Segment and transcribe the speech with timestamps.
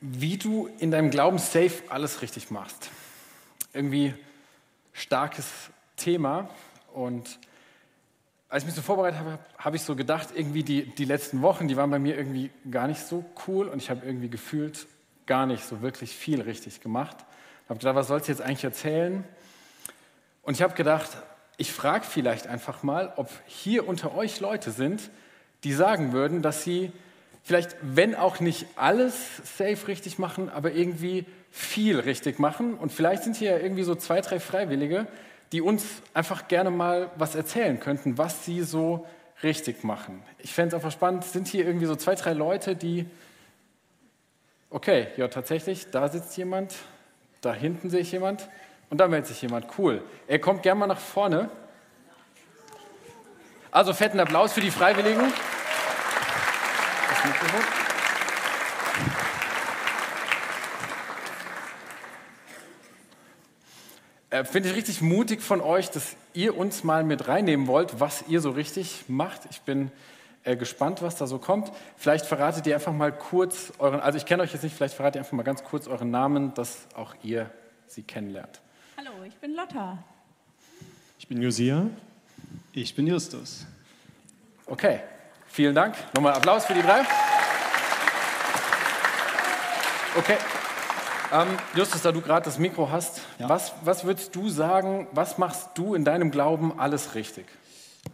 [0.00, 2.90] wie du in deinem Glauben safe alles richtig machst.
[3.72, 4.14] Irgendwie
[4.92, 5.46] starkes
[5.96, 6.48] Thema.
[6.92, 7.38] Und
[8.48, 11.68] als ich mich so vorbereitet habe, habe ich so gedacht, irgendwie die, die letzten Wochen,
[11.68, 14.86] die waren bei mir irgendwie gar nicht so cool und ich habe irgendwie gefühlt
[15.26, 17.16] gar nicht so wirklich viel richtig gemacht.
[17.64, 19.24] Ich habe gedacht, was sollst du jetzt eigentlich erzählen?
[20.42, 21.10] Und ich habe gedacht,
[21.58, 25.10] ich frage vielleicht einfach mal, ob hier unter euch Leute sind,
[25.64, 26.92] die sagen würden, dass sie
[27.48, 29.14] vielleicht, wenn auch nicht alles
[29.56, 32.74] safe richtig machen, aber irgendwie viel richtig machen.
[32.74, 35.06] Und vielleicht sind hier irgendwie so zwei, drei Freiwillige,
[35.52, 39.06] die uns einfach gerne mal was erzählen könnten, was sie so
[39.42, 40.22] richtig machen.
[40.40, 43.06] Ich fände es einfach spannend, sind hier irgendwie so zwei, drei Leute, die,
[44.68, 46.74] okay, ja tatsächlich, da sitzt jemand,
[47.40, 48.46] da hinten sehe ich jemand
[48.90, 50.02] und da meldet sich jemand, cool.
[50.26, 51.48] Er kommt gerne mal nach vorne.
[53.70, 55.32] Also fetten Applaus für die Freiwilligen.
[57.18, 57.60] Das Mikrofon.
[64.30, 68.24] Äh, Finde ich richtig mutig von euch, dass ihr uns mal mit reinnehmen wollt, was
[68.28, 69.40] ihr so richtig macht.
[69.50, 69.90] Ich bin
[70.44, 71.72] äh, gespannt, was da so kommt.
[71.96, 75.16] Vielleicht verratet ihr einfach mal kurz euren, also ich kenne euch jetzt nicht, vielleicht verratet
[75.16, 77.50] ihr einfach mal ganz kurz euren Namen, dass auch ihr
[77.88, 78.60] sie kennenlernt.
[78.96, 79.98] Hallo, ich bin Lotta.
[81.18, 81.86] Ich bin Josia.
[82.72, 83.66] Ich bin Justus.
[84.66, 85.00] Okay,
[85.48, 85.94] vielen Dank.
[86.14, 87.02] Nochmal Applaus für die drei.
[90.16, 90.36] Okay.
[91.32, 93.48] Ähm, Justus, da du gerade das Mikro hast, Ja.
[93.48, 97.46] was, was würdest du sagen, was machst du in deinem Glauben alles richtig?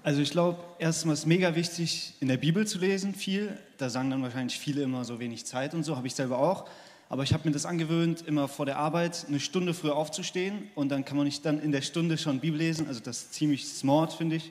[0.02, 3.56] Also ich glaube, erstmal ist mega wichtig, in der Bibel zu lesen, viel.
[3.78, 6.66] Da sagen dann wahrscheinlich viele immer so wenig Zeit und so, habe ich selber auch.
[7.08, 10.88] Aber ich habe mir das angewöhnt, immer vor der Arbeit eine Stunde früher aufzustehen und
[10.88, 12.88] dann kann man nicht dann in der Stunde schon Bibel lesen.
[12.88, 14.50] Also das ist ziemlich smart, finde ich.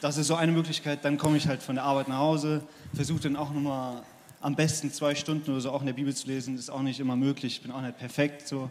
[0.00, 1.04] Das ist so eine Möglichkeit.
[1.04, 2.62] Dann komme ich halt von der Arbeit nach Hause,
[2.94, 4.02] versuche dann auch nochmal
[4.40, 6.56] am besten zwei Stunden oder so auch in der Bibel zu lesen.
[6.56, 7.56] Ist auch nicht immer möglich.
[7.56, 8.70] Ich bin auch nicht perfekt so.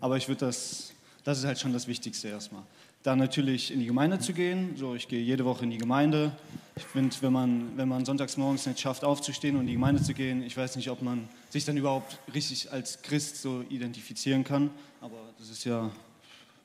[0.00, 0.92] Aber ich würde das,
[1.24, 2.62] das ist halt schon das Wichtigste erstmal.
[3.02, 4.76] Dann natürlich in die Gemeinde zu gehen.
[4.76, 6.32] So, ich gehe jede Woche in die Gemeinde.
[6.76, 10.02] Ich finde, wenn man, wenn man sonntags morgens nicht schafft, aufzustehen und in die Gemeinde
[10.02, 14.44] zu gehen, ich weiß nicht, ob man sich dann überhaupt richtig als Christ so identifizieren
[14.44, 14.70] kann.
[15.00, 15.90] Aber das ist ja,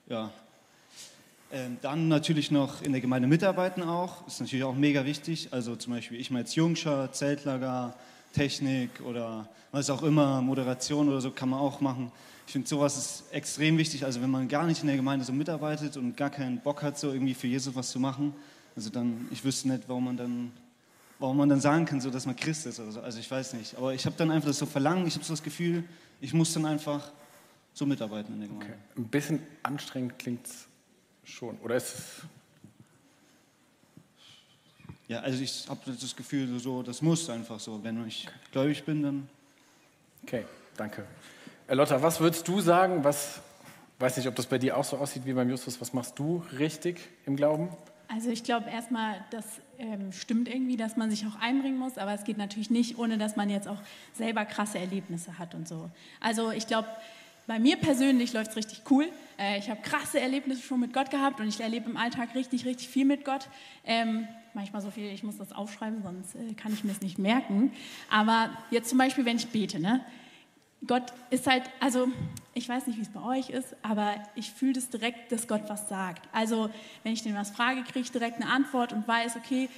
[0.07, 0.31] ja.
[1.55, 4.27] Ähm, dann natürlich noch in der Gemeinde mitarbeiten auch.
[4.27, 5.47] Ist natürlich auch mega wichtig.
[5.51, 7.95] Also zum Beispiel ich mal als Jungscher, Zeltlager,
[8.33, 12.11] Technik oder was auch immer, Moderation oder so kann man auch machen.
[12.45, 14.03] Ich finde, sowas ist extrem wichtig.
[14.03, 16.99] Also wenn man gar nicht in der Gemeinde so mitarbeitet und gar keinen Bock hat,
[16.99, 18.33] so irgendwie für Jesus was zu machen,
[18.75, 20.51] also dann, ich wüsste nicht, warum man dann,
[21.19, 22.99] warum man dann sagen kann, so, dass man Christ ist oder so.
[22.99, 23.77] Also ich weiß nicht.
[23.77, 25.85] Aber ich habe dann einfach das so verlangen, ich habe so das Gefühl,
[26.19, 27.13] ich muss dann einfach
[27.73, 28.73] so mitarbeiten in der Gemeinde.
[28.73, 28.79] Okay.
[28.97, 30.67] Ein bisschen anstrengend klingt es
[31.25, 31.57] schon.
[31.59, 32.21] Oder ist es.
[35.07, 37.83] Ja, also ich habe das Gefühl, so, das muss einfach so.
[37.83, 39.29] Wenn ich gläubig bin, dann
[40.25, 40.43] Okay,
[40.75, 41.05] danke.
[41.67, 43.03] Äh, Lotta, was würdest du sagen?
[43.03, 43.41] Was,
[43.99, 45.79] weiß nicht, ob das bei dir auch so aussieht wie beim Justus.
[45.79, 47.69] Was machst du richtig im Glauben?
[48.07, 49.45] Also ich glaube erstmal, das
[49.77, 53.19] ähm, stimmt irgendwie, dass man sich auch einbringen muss, aber es geht natürlich nicht, ohne
[53.19, 53.77] dass man jetzt auch
[54.13, 55.91] selber krasse Erlebnisse hat und so.
[56.19, 56.87] Also ich glaube,
[57.47, 59.07] bei mir persönlich läuft es richtig cool.
[59.37, 62.65] Äh, ich habe krasse Erlebnisse schon mit Gott gehabt und ich erlebe im Alltag richtig,
[62.65, 63.47] richtig viel mit Gott.
[63.83, 67.19] Ähm, manchmal so viel, ich muss das aufschreiben, sonst äh, kann ich mir es nicht
[67.19, 67.71] merken.
[68.09, 70.03] Aber jetzt zum Beispiel, wenn ich bete, ne?
[70.87, 72.07] Gott ist halt, also
[72.53, 75.63] ich weiß nicht, wie es bei euch ist, aber ich fühle das direkt, dass Gott
[75.67, 76.27] was sagt.
[76.31, 76.69] Also
[77.03, 79.69] wenn ich den was frage, kriege ich direkt eine Antwort und weiß, okay,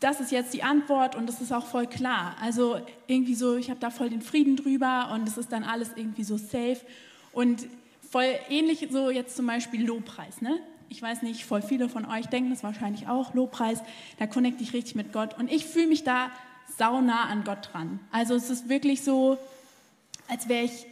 [0.00, 2.36] das ist jetzt die Antwort und das ist auch voll klar.
[2.40, 5.90] Also irgendwie so, ich habe da voll den Frieden drüber und es ist dann alles
[5.94, 6.80] irgendwie so safe
[7.32, 7.66] und
[8.10, 10.40] voll ähnlich so jetzt zum Beispiel Lobpreis.
[10.40, 10.58] Ne?
[10.88, 13.82] Ich weiß nicht, voll viele von euch denken das wahrscheinlich auch, Lobpreis,
[14.18, 16.30] da connecte ich richtig mit Gott und ich fühle mich da
[16.78, 18.00] saunah an Gott dran.
[18.10, 19.38] Also es ist wirklich so,
[20.28, 20.86] als wäre ich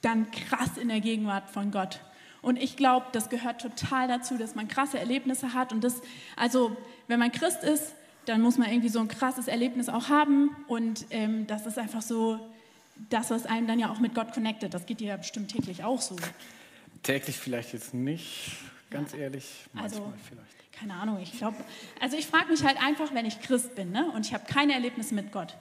[0.00, 2.00] dann krass in der Gegenwart von Gott.
[2.40, 5.72] Und ich glaube, das gehört total dazu, dass man krasse Erlebnisse hat.
[5.72, 6.00] Und das,
[6.36, 6.76] also,
[7.08, 7.94] wenn man Christ ist,
[8.28, 10.54] dann muss man irgendwie so ein krasses Erlebnis auch haben.
[10.66, 12.38] Und ähm, das ist einfach so
[13.08, 14.74] das, was einem dann ja auch mit Gott connectet.
[14.74, 16.16] Das geht dir ja bestimmt täglich auch so.
[17.02, 18.52] Täglich vielleicht jetzt nicht,
[18.90, 19.46] ganz ehrlich.
[19.72, 20.72] Manchmal Also, vielleicht.
[20.78, 21.56] keine Ahnung, ich glaube,
[22.00, 24.74] also ich frage mich halt einfach, wenn ich Christ bin ne, und ich habe keine
[24.74, 25.54] Erlebnisse mit Gott,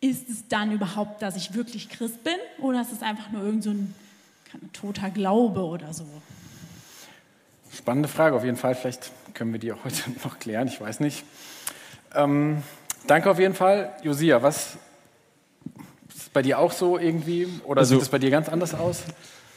[0.00, 3.64] ist es dann überhaupt, dass ich wirklich Christ bin oder ist es einfach nur irgend
[3.64, 3.94] so ein
[4.72, 6.06] toter Glaube oder so?
[7.72, 8.74] Spannende Frage auf jeden Fall.
[8.74, 11.24] Vielleicht können wir die auch heute noch klären, ich weiß nicht.
[12.14, 12.62] Ähm,
[13.06, 13.92] danke auf jeden Fall.
[14.02, 14.76] Josia, was
[16.14, 17.48] ist bei dir auch so irgendwie?
[17.64, 19.02] Oder Also- sieht es bei dir ganz anders aus?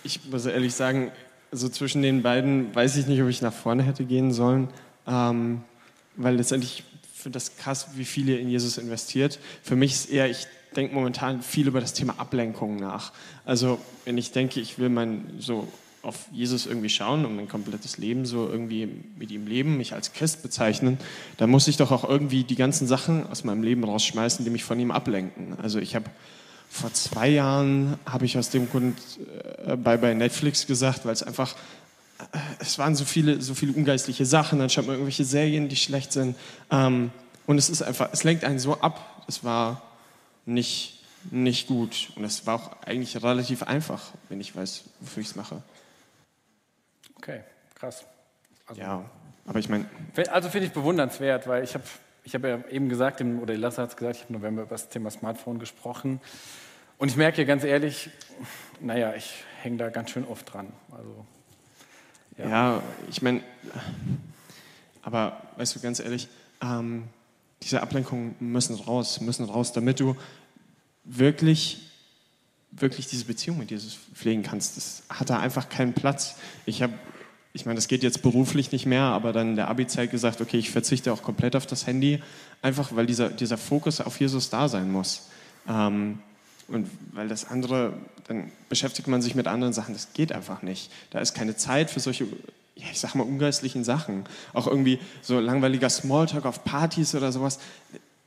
[0.04, 1.12] Ich muss ehrlich sagen,
[1.52, 4.70] so zwischen den beiden weiß ich nicht, ob ich nach vorne hätte gehen sollen,
[5.08, 5.64] ähm,
[6.16, 9.40] weil letztendlich finde das krass, wie viel ihr in Jesus investiert.
[9.64, 13.14] Für mich ist eher, ich denke momentan viel über das Thema Ablenkung nach.
[13.46, 15.68] Also wenn ich denke, ich will mein so
[16.06, 18.88] auf Jesus irgendwie schauen und mein komplettes Leben so irgendwie
[19.18, 20.98] mit ihm leben, mich als Christ bezeichnen,
[21.38, 24.64] dann muss ich doch auch irgendwie die ganzen Sachen aus meinem Leben rausschmeißen, die mich
[24.64, 25.58] von ihm ablenken.
[25.60, 26.10] Also ich habe
[26.70, 28.98] vor zwei Jahren, habe ich aus dem Grund
[29.66, 31.56] äh, bei, bei Netflix gesagt, weil es einfach,
[32.20, 35.76] äh, es waren so viele, so viele ungeistliche Sachen, dann schaut man irgendwelche Serien, die
[35.76, 36.36] schlecht sind
[36.72, 37.12] ähm,
[37.48, 39.82] und es ist einfach, es lenkt einen so ab, es war
[40.46, 41.00] nicht,
[41.32, 45.36] nicht gut und es war auch eigentlich relativ einfach, wenn ich weiß, wofür ich es
[45.36, 45.62] mache.
[47.26, 47.42] Okay,
[47.74, 48.06] krass.
[48.68, 49.04] Also, ja,
[49.48, 49.90] aber ich meine.
[50.30, 51.84] Also finde ich bewundernswert, weil ich habe
[52.24, 54.90] ich hab ja eben gesagt, oder Lasse hat es gesagt, ich habe November über das
[54.90, 56.22] Thema Smartphone gesprochen.
[57.00, 58.12] Und ich merke ganz ehrlich,
[58.80, 60.72] naja, ich hänge da ganz schön oft dran.
[60.92, 61.26] Also,
[62.38, 62.48] ja.
[62.48, 63.42] ja ich meine,
[65.02, 66.28] aber weißt du, ganz ehrlich,
[66.62, 67.06] ähm,
[67.64, 70.16] diese Ablenkungen müssen raus, müssen raus, damit du
[71.06, 71.86] wirklich
[72.72, 74.78] wirklich diese Beziehung mit Jesus pflegen kannst.
[74.78, 76.36] Das hat da einfach keinen Platz.
[76.66, 76.94] Ich habe
[77.56, 80.58] ich meine, das geht jetzt beruflich nicht mehr, aber dann in der Abi-Zeit gesagt, okay,
[80.58, 82.22] ich verzichte auch komplett auf das Handy,
[82.62, 85.30] einfach weil dieser, dieser Fokus auf Jesus da sein muss.
[85.68, 86.20] Ähm,
[86.68, 87.94] und weil das andere,
[88.28, 90.92] dann beschäftigt man sich mit anderen Sachen, das geht einfach nicht.
[91.12, 92.26] Da ist keine Zeit für solche,
[92.76, 94.26] ja, ich sag mal, ungeistlichen Sachen.
[94.54, 97.60] Auch irgendwie so langweiliger Smalltalk auf Partys oder sowas.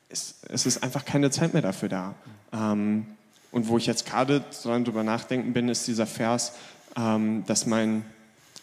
[0.08, 2.14] Es, es ist einfach keine Zeit mehr dafür da.
[2.54, 3.06] Ähm,
[3.50, 6.54] und wo ich jetzt gerade dran drüber nachdenken bin, ist dieser Vers,
[6.96, 8.06] ähm, dass mein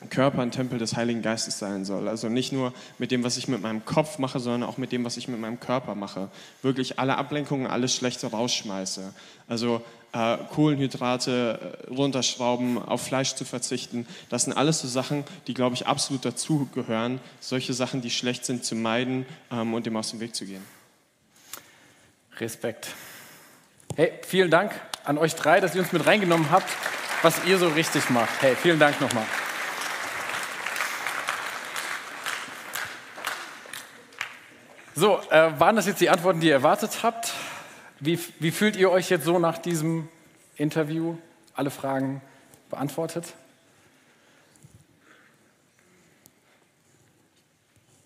[0.09, 2.07] Körper ein Tempel des Heiligen Geistes sein soll.
[2.07, 5.05] Also nicht nur mit dem, was ich mit meinem Kopf mache, sondern auch mit dem,
[5.05, 6.29] was ich mit meinem Körper mache.
[6.61, 9.13] Wirklich alle Ablenkungen, alles Schlechte rausschmeiße.
[9.47, 9.81] Also
[10.11, 14.05] äh, Kohlenhydrate äh, runterschrauben, auf Fleisch zu verzichten.
[14.29, 17.19] Das sind alles so Sachen, die, glaube ich, absolut dazugehören.
[17.39, 20.63] Solche Sachen, die schlecht sind, zu meiden ähm, und dem aus dem Weg zu gehen.
[22.37, 22.89] Respekt.
[23.95, 24.71] Hey, vielen Dank
[25.05, 26.69] an euch drei, dass ihr uns mit reingenommen habt,
[27.21, 28.41] was ihr so richtig macht.
[28.41, 29.25] Hey, vielen Dank nochmal.
[34.97, 37.33] So, äh, waren das jetzt die Antworten, die ihr erwartet habt?
[37.99, 40.07] Wie, wie fühlt ihr euch jetzt so nach diesem
[40.55, 41.17] Interview?
[41.53, 42.21] Alle Fragen
[42.69, 43.33] beantwortet?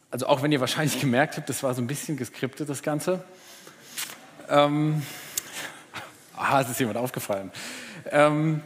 [0.10, 3.24] Also auch wenn ihr wahrscheinlich gemerkt habt, das war so ein bisschen geskriptet, das Ganze.
[4.50, 5.04] Ähm,
[6.36, 7.52] aha, es ist jemand aufgefallen.
[8.10, 8.64] Ähm,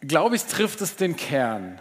[0.00, 1.80] Glaube ich, trifft es den Kern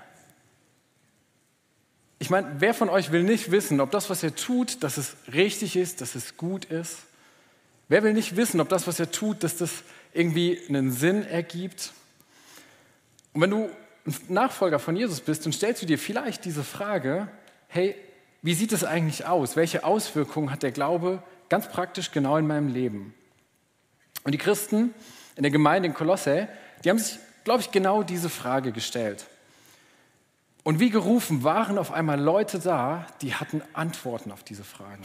[2.23, 5.17] ich meine, wer von euch will nicht wissen, ob das, was er tut, dass es
[5.33, 6.99] richtig ist, dass es gut ist?
[7.89, 9.83] Wer will nicht wissen, ob das, was er tut, dass das
[10.13, 11.91] irgendwie einen Sinn ergibt?
[13.33, 13.69] Und wenn du
[14.05, 17.27] ein Nachfolger von Jesus bist, dann stellst du dir vielleicht diese Frage,
[17.67, 17.93] hey,
[18.41, 19.57] wie sieht es eigentlich aus?
[19.57, 23.13] Welche Auswirkungen hat der Glaube ganz praktisch genau in meinem Leben?
[24.23, 24.93] Und die Christen
[25.35, 26.47] in der Gemeinde in Kolosse,
[26.85, 29.25] die haben sich, glaube ich, genau diese Frage gestellt.
[30.63, 35.03] Und wie gerufen waren auf einmal Leute da, die hatten Antworten auf diese Fragen.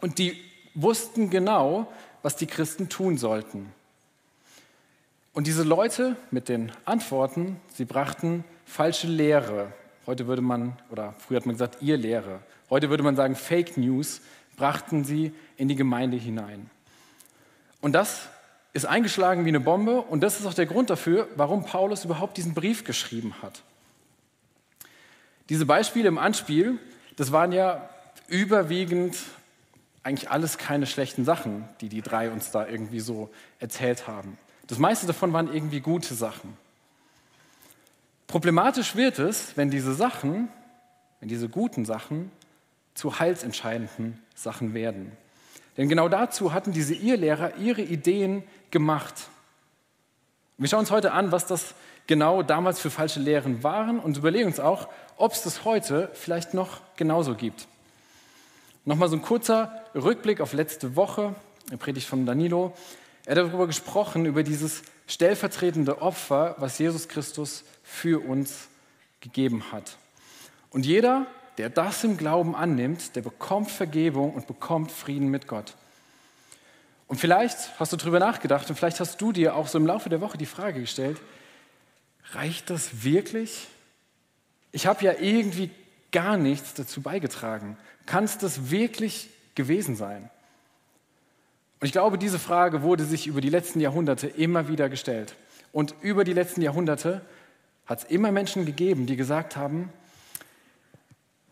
[0.00, 0.40] Und die
[0.74, 1.92] wussten genau,
[2.22, 3.72] was die Christen tun sollten.
[5.32, 9.72] Und diese Leute mit den Antworten, sie brachten falsche Lehre.
[10.06, 12.40] Heute würde man, oder früher hat man gesagt, ihr Lehre.
[12.70, 14.22] Heute würde man sagen, Fake News
[14.56, 16.70] brachten sie in die Gemeinde hinein.
[17.82, 18.28] Und das
[18.72, 22.38] ist eingeschlagen wie eine Bombe und das ist auch der Grund dafür, warum Paulus überhaupt
[22.38, 23.62] diesen Brief geschrieben hat.
[25.48, 26.78] Diese Beispiele im Anspiel,
[27.16, 27.88] das waren ja
[28.28, 29.16] überwiegend
[30.02, 34.38] eigentlich alles keine schlechten Sachen, die die drei uns da irgendwie so erzählt haben.
[34.66, 36.56] Das meiste davon waren irgendwie gute Sachen.
[38.26, 40.48] Problematisch wird es, wenn diese Sachen,
[41.20, 42.30] wenn diese guten Sachen
[42.94, 45.12] zu heilsentscheidenden Sachen werden.
[45.76, 49.28] Denn genau dazu hatten diese Irrlehrer ihre Ideen gemacht.
[50.58, 51.74] Wir schauen uns heute an, was das
[52.06, 56.54] genau damals für falsche Lehren waren und überlegen uns auch, ob es das heute vielleicht
[56.54, 57.66] noch genauso gibt.
[58.84, 61.34] Nochmal so ein kurzer Rückblick auf letzte Woche,
[61.68, 62.72] eine Predigt von Danilo.
[63.24, 68.68] Er hat darüber gesprochen, über dieses stellvertretende Opfer, was Jesus Christus für uns
[69.20, 69.96] gegeben hat.
[70.70, 71.26] Und jeder,
[71.58, 75.74] der das im Glauben annimmt, der bekommt Vergebung und bekommt Frieden mit Gott.
[77.08, 80.08] Und vielleicht hast du darüber nachgedacht und vielleicht hast du dir auch so im Laufe
[80.08, 81.18] der Woche die Frage gestellt,
[82.32, 83.68] reicht das wirklich?
[84.72, 85.70] Ich habe ja irgendwie
[86.12, 87.76] gar nichts dazu beigetragen.
[88.06, 90.30] Kann es das wirklich gewesen sein?
[91.80, 95.34] Und ich glaube, diese Frage wurde sich über die letzten Jahrhunderte immer wieder gestellt.
[95.72, 97.20] Und über die letzten Jahrhunderte
[97.84, 99.92] hat es immer Menschen gegeben, die gesagt haben,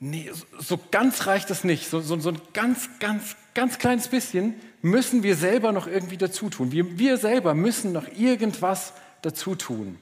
[0.00, 1.88] nee, so ganz reicht das nicht.
[1.88, 6.48] So, so, so ein ganz, ganz, ganz kleines bisschen, müssen wir selber noch irgendwie dazu
[6.48, 6.72] tun.
[6.72, 9.98] Wir, wir selber müssen noch irgendwas dazu tun.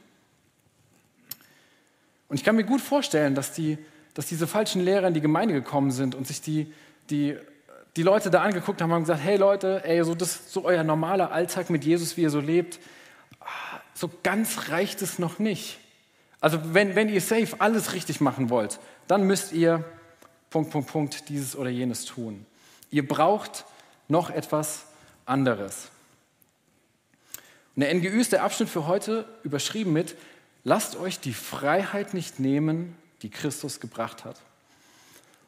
[2.33, 3.77] Und ich kann mir gut vorstellen, dass, die,
[4.15, 6.73] dass diese falschen Lehrer in die Gemeinde gekommen sind und sich die,
[7.11, 7.37] die,
[7.95, 11.31] die Leute da angeguckt haben und gesagt, hey Leute, ey, so, das, so euer normaler
[11.31, 12.79] Alltag mit Jesus, wie ihr so lebt,
[13.39, 13.45] ah,
[13.93, 15.77] so ganz reicht es noch nicht.
[16.41, 19.83] Also wenn, wenn ihr safe alles richtig machen wollt, dann müsst ihr
[20.49, 22.47] Punkt, Punkt, Punkt dieses oder jenes tun.
[22.89, 23.63] Ihr braucht
[24.07, 24.87] noch etwas
[25.27, 25.89] anderes.
[27.75, 30.15] Und der NGÜ ist der Abschnitt für heute überschrieben mit,
[30.63, 34.39] lasst euch die Freiheit nicht nehmen, die Christus gebracht hat.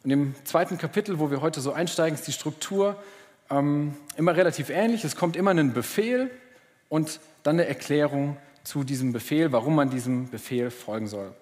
[0.03, 3.01] Und im zweiten Kapitel, wo wir heute so einsteigen, ist die Struktur
[3.49, 5.03] ähm, immer relativ ähnlich.
[5.03, 6.29] Es kommt immer ein Befehl
[6.89, 11.33] und dann eine Erklärung zu diesem Befehl, warum man diesem Befehl folgen soll.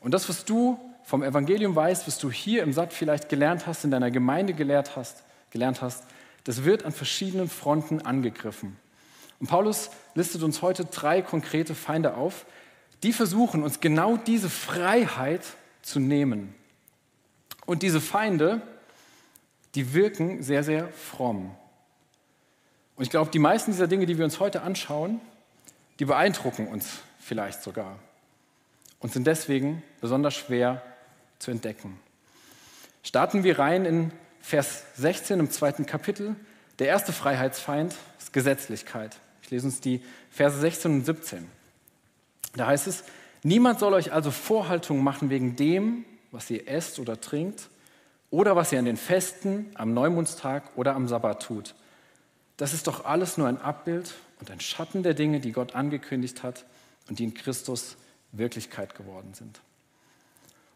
[0.00, 3.84] Und das, was du vom Evangelium weißt, was du hier im Satt vielleicht gelernt hast,
[3.84, 6.04] in deiner Gemeinde gelehrt hast, gelernt hast,
[6.44, 8.76] das wird an verschiedenen Fronten angegriffen.
[9.44, 12.46] Und Paulus listet uns heute drei konkrete Feinde auf,
[13.02, 15.42] die versuchen, uns genau diese Freiheit
[15.82, 16.54] zu nehmen.
[17.66, 18.62] Und diese Feinde,
[19.74, 21.54] die wirken sehr, sehr fromm.
[22.96, 25.20] Und ich glaube, die meisten dieser Dinge, die wir uns heute anschauen,
[25.98, 27.98] die beeindrucken uns vielleicht sogar
[29.00, 30.80] und sind deswegen besonders schwer
[31.38, 32.00] zu entdecken.
[33.02, 34.10] Starten wir rein in
[34.40, 36.34] Vers 16 im zweiten Kapitel.
[36.78, 39.18] Der erste Freiheitsfeind ist Gesetzlichkeit.
[39.44, 41.46] Ich lese uns die Verse 16 und 17.
[42.56, 43.04] Da heißt es,
[43.42, 47.68] niemand soll euch also Vorhaltungen machen wegen dem, was ihr esst oder trinkt
[48.30, 51.74] oder was ihr an den Festen, am Neumondstag oder am Sabbat tut.
[52.56, 56.42] Das ist doch alles nur ein Abbild und ein Schatten der Dinge, die Gott angekündigt
[56.42, 56.64] hat
[57.08, 57.96] und die in Christus
[58.32, 59.60] Wirklichkeit geworden sind.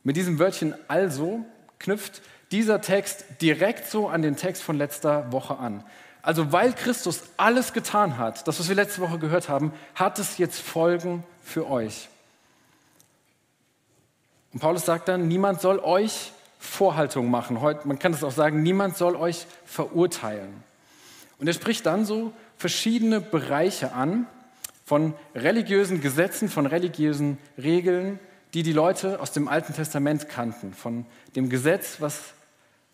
[0.05, 1.45] Mit diesem Wörtchen also
[1.79, 2.21] knüpft
[2.51, 5.85] dieser Text direkt so an den Text von letzter Woche an.
[6.29, 10.37] Also weil Christus alles getan hat, das, was wir letzte Woche gehört haben, hat es
[10.37, 12.11] jetzt Folgen für euch.
[14.53, 17.59] Und Paulus sagt dann, niemand soll euch Vorhaltungen machen.
[17.85, 20.53] Man kann es auch sagen, niemand soll euch verurteilen.
[21.39, 24.27] Und er spricht dann so verschiedene Bereiche an
[24.85, 28.21] von religiösen Gesetzen, von religiösen Regeln,
[28.53, 31.07] die die Leute aus dem Alten Testament kannten, von
[31.37, 32.35] dem Gesetz, was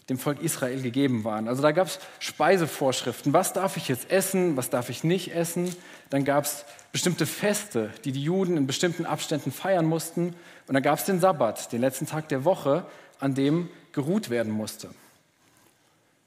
[0.08, 1.48] dem Volk Israel gegeben waren.
[1.48, 3.32] Also da gab es Speisevorschriften.
[3.32, 5.74] Was darf ich jetzt essen, was darf ich nicht essen?
[6.10, 10.34] Dann gab es bestimmte Feste, die die Juden in bestimmten Abständen feiern mussten.
[10.66, 12.86] Und dann gab es den Sabbat, den letzten Tag der Woche,
[13.18, 14.90] an dem geruht werden musste.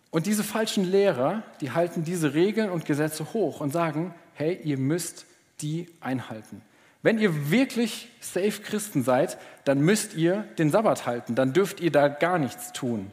[0.10, 4.78] Und diese falschen Lehrer, die halten diese Regeln und Gesetze hoch und sagen, hey, ihr
[4.78, 5.26] müsst
[5.62, 6.62] die einhalten.
[7.04, 11.92] Wenn ihr wirklich safe Christen seid, dann müsst ihr den Sabbat halten, dann dürft ihr
[11.92, 13.12] da gar nichts tun.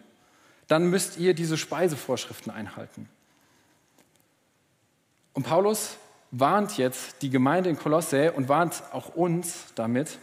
[0.68, 3.08] Dann müsst ihr diese Speisevorschriften einhalten.
[5.32, 5.96] Und Paulus
[6.30, 10.18] warnt jetzt die Gemeinde in Kolosse und warnt auch uns damit,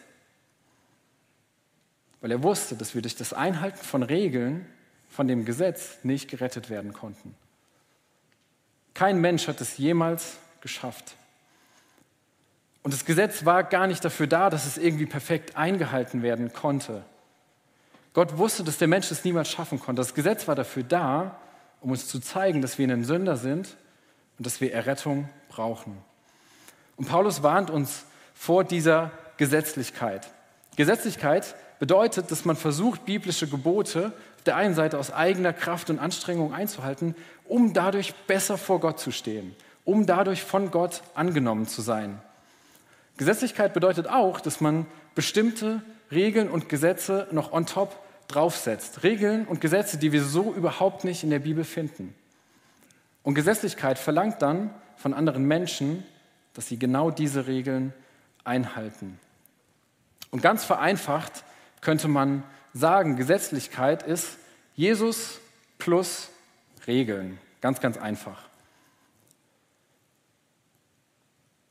[2.22, 4.66] weil er wusste, dass wir durch das Einhalten von Regeln
[5.10, 7.36] von dem Gesetz nicht gerettet werden konnten.
[8.94, 11.16] Kein Mensch hat es jemals geschafft.
[12.84, 17.04] Und das Gesetz war gar nicht dafür da, dass es irgendwie perfekt eingehalten werden konnte.
[18.14, 20.02] Gott wusste, dass der Mensch es niemals schaffen konnte.
[20.02, 21.40] Das Gesetz war dafür da,
[21.80, 23.76] um uns zu zeigen, dass wir ein Sünder sind
[24.38, 25.98] und dass wir Errettung brauchen.
[26.98, 28.04] Und Paulus warnt uns
[28.36, 30.30] vor dieser Gesetzlichkeit.
[30.76, 36.00] Gesetzlichkeit bedeutet, dass man versucht, biblische Gebote auf der einen Seite aus eigener Kraft und
[36.00, 37.16] Anstrengung einzuhalten,
[37.46, 42.20] um dadurch besser vor Gott zu stehen, um dadurch von Gott angenommen zu sein.
[43.18, 49.04] Gesetzlichkeit bedeutet auch, dass man bestimmte Regeln und Gesetze noch on top draufsetzt.
[49.04, 52.14] Regeln und Gesetze, die wir so überhaupt nicht in der Bibel finden.
[53.24, 56.04] Und Gesetzlichkeit verlangt dann von anderen Menschen,
[56.54, 57.94] dass sie genau diese Regeln
[58.44, 59.20] einhalten.
[60.32, 61.44] Und ganz vereinfacht
[61.82, 64.38] könnte man sagen, Gesetzlichkeit ist
[64.76, 65.40] Jesus
[65.78, 66.30] plus
[66.88, 67.38] Regeln.
[67.60, 68.50] Ganz, ganz einfach.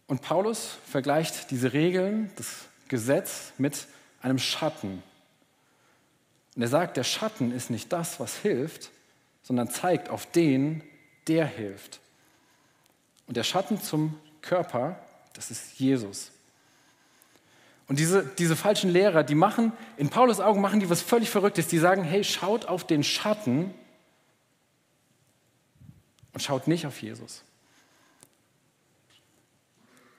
[0.07, 3.87] Und Paulus vergleicht diese Regeln, das Gesetz mit
[4.21, 5.03] einem Schatten.
[6.57, 8.91] Und er sagt, der Schatten ist nicht das, was hilft,
[9.43, 10.83] sondern zeigt auf den,
[11.27, 12.01] der hilft.
[13.27, 14.99] Und der Schatten zum Körper,
[15.35, 16.33] das ist Jesus.
[17.87, 21.67] Und diese, diese falschen Lehrer, die machen, in Paulus Augen machen die was völlig Verrücktes.
[21.67, 23.75] Die sagen, hey, schaut auf den Schatten
[26.33, 27.43] und schaut nicht auf Jesus.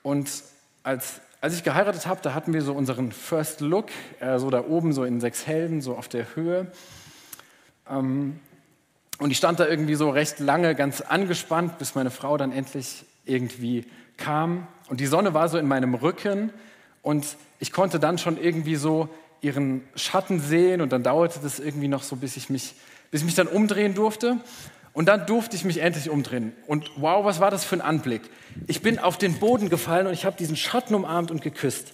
[0.04, 0.30] Und
[0.84, 3.88] als, als ich geheiratet habe, da hatten wir so unseren First Look,
[4.20, 6.72] äh, so da oben, so in sechs Helden, so auf der Höhe.
[7.90, 8.40] Ähm,
[9.20, 13.06] Und ich stand da irgendwie so recht lange ganz angespannt, bis meine Frau dann endlich
[13.26, 13.86] irgendwie
[14.18, 14.68] kam.
[14.90, 16.52] Und die Sonne war so in meinem Rücken
[17.04, 19.10] und ich konnte dann schon irgendwie so
[19.42, 22.74] ihren Schatten sehen und dann dauerte das irgendwie noch so, bis ich mich,
[23.12, 24.38] bis ich mich dann umdrehen durfte.
[24.94, 26.54] Und dann durfte ich mich endlich umdrehen.
[26.68, 28.22] Und wow, was war das für ein Anblick?
[28.68, 31.94] Ich bin auf den Boden gefallen und ich habe diesen Schatten umarmt und geküsst.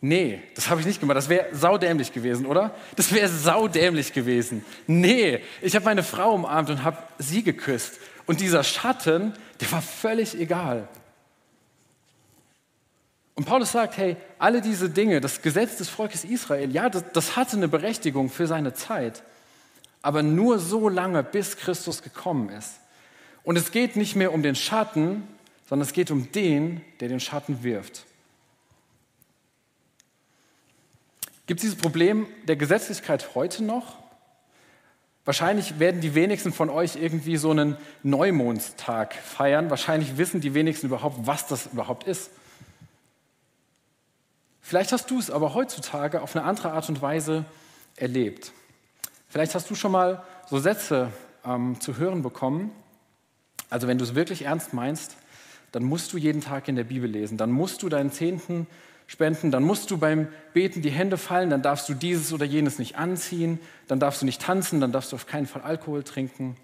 [0.00, 1.16] Nee, das habe ich nicht gemacht.
[1.16, 2.72] Das wäre saudämlich gewesen, oder?
[2.94, 4.64] Das wäre saudämlich gewesen.
[4.86, 7.98] Nee, ich habe meine Frau umarmt und habe sie geküsst.
[8.26, 10.86] Und dieser Schatten, der war völlig egal.
[13.34, 17.36] Und Paulus sagt, hey, alle diese Dinge, das Gesetz des Volkes Israel, ja, das, das
[17.36, 19.22] hatte eine Berechtigung für seine Zeit,
[20.02, 22.74] aber nur so lange, bis Christus gekommen ist.
[23.42, 25.26] Und es geht nicht mehr um den Schatten,
[25.68, 28.04] sondern es geht um den, der den Schatten wirft.
[31.46, 33.96] Gibt es dieses Problem der Gesetzlichkeit heute noch?
[35.24, 39.68] Wahrscheinlich werden die wenigsten von euch irgendwie so einen Neumondstag feiern.
[39.68, 42.30] Wahrscheinlich wissen die wenigsten überhaupt, was das überhaupt ist.
[44.62, 47.44] Vielleicht hast du es aber heutzutage auf eine andere Art und Weise
[47.96, 48.52] erlebt.
[49.28, 51.12] Vielleicht hast du schon mal so Sätze
[51.44, 52.70] ähm, zu hören bekommen.
[53.70, 55.16] Also wenn du es wirklich ernst meinst,
[55.72, 57.36] dann musst du jeden Tag in der Bibel lesen.
[57.36, 58.66] Dann musst du deinen Zehnten
[59.06, 59.50] spenden.
[59.50, 61.50] Dann musst du beim Beten die Hände fallen.
[61.50, 63.60] Dann darfst du dieses oder jenes nicht anziehen.
[63.86, 64.80] Dann darfst du nicht tanzen.
[64.80, 66.56] Dann darfst du auf keinen Fall Alkohol trinken.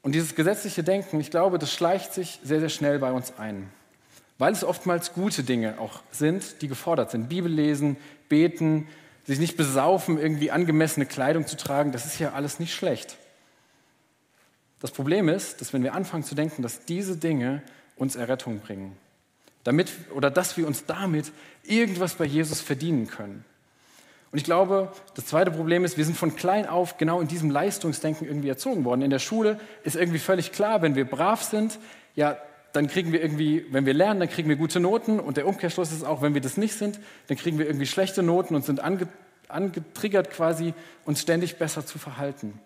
[0.00, 3.70] Und dieses gesetzliche Denken, ich glaube, das schleicht sich sehr, sehr schnell bei uns ein
[4.38, 7.28] weil es oftmals gute Dinge auch sind, die gefordert sind.
[7.28, 7.96] Bibel lesen,
[8.28, 8.88] beten,
[9.24, 13.16] sich nicht besaufen, irgendwie angemessene Kleidung zu tragen, das ist ja alles nicht schlecht.
[14.80, 17.62] Das Problem ist, dass wenn wir anfangen zu denken, dass diese Dinge
[17.96, 18.96] uns Errettung bringen,
[19.62, 23.44] damit oder dass wir uns damit irgendwas bei Jesus verdienen können.
[24.30, 27.50] Und ich glaube, das zweite Problem ist, wir sind von klein auf genau in diesem
[27.50, 29.02] Leistungsdenken irgendwie erzogen worden.
[29.02, 31.78] In der Schule ist irgendwie völlig klar, wenn wir brav sind,
[32.16, 32.36] ja,
[32.74, 35.92] dann kriegen wir irgendwie, wenn wir lernen, dann kriegen wir gute Noten und der Umkehrschluss
[35.92, 38.80] ist auch, wenn wir das nicht sind, dann kriegen wir irgendwie schlechte Noten und sind
[38.80, 39.06] ange,
[39.46, 42.58] angetriggert quasi, uns ständig besser zu verhalten.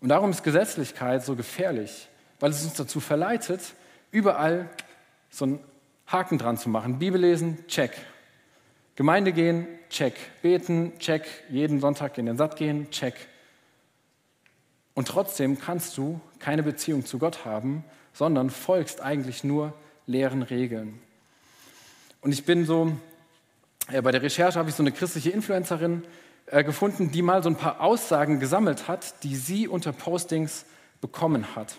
[0.00, 2.08] Und darum ist Gesetzlichkeit so gefährlich,
[2.40, 3.60] weil es uns dazu verleitet,
[4.12, 4.70] überall
[5.28, 5.60] so einen
[6.06, 6.98] Haken dran zu machen.
[6.98, 7.92] Bibel lesen, check.
[8.96, 10.14] Gemeinde gehen, check.
[10.40, 11.26] Beten, check.
[11.50, 13.14] Jeden Sonntag in den Satt gehen, check.
[14.94, 19.72] Und trotzdem kannst du keine Beziehung zu Gott haben, sondern folgst eigentlich nur
[20.06, 20.98] leeren Regeln.
[22.20, 22.92] Und ich bin so,
[23.90, 26.02] ja, bei der Recherche habe ich so eine christliche Influencerin
[26.46, 30.64] äh, gefunden, die mal so ein paar Aussagen gesammelt hat, die sie unter Postings
[31.00, 31.76] bekommen hat.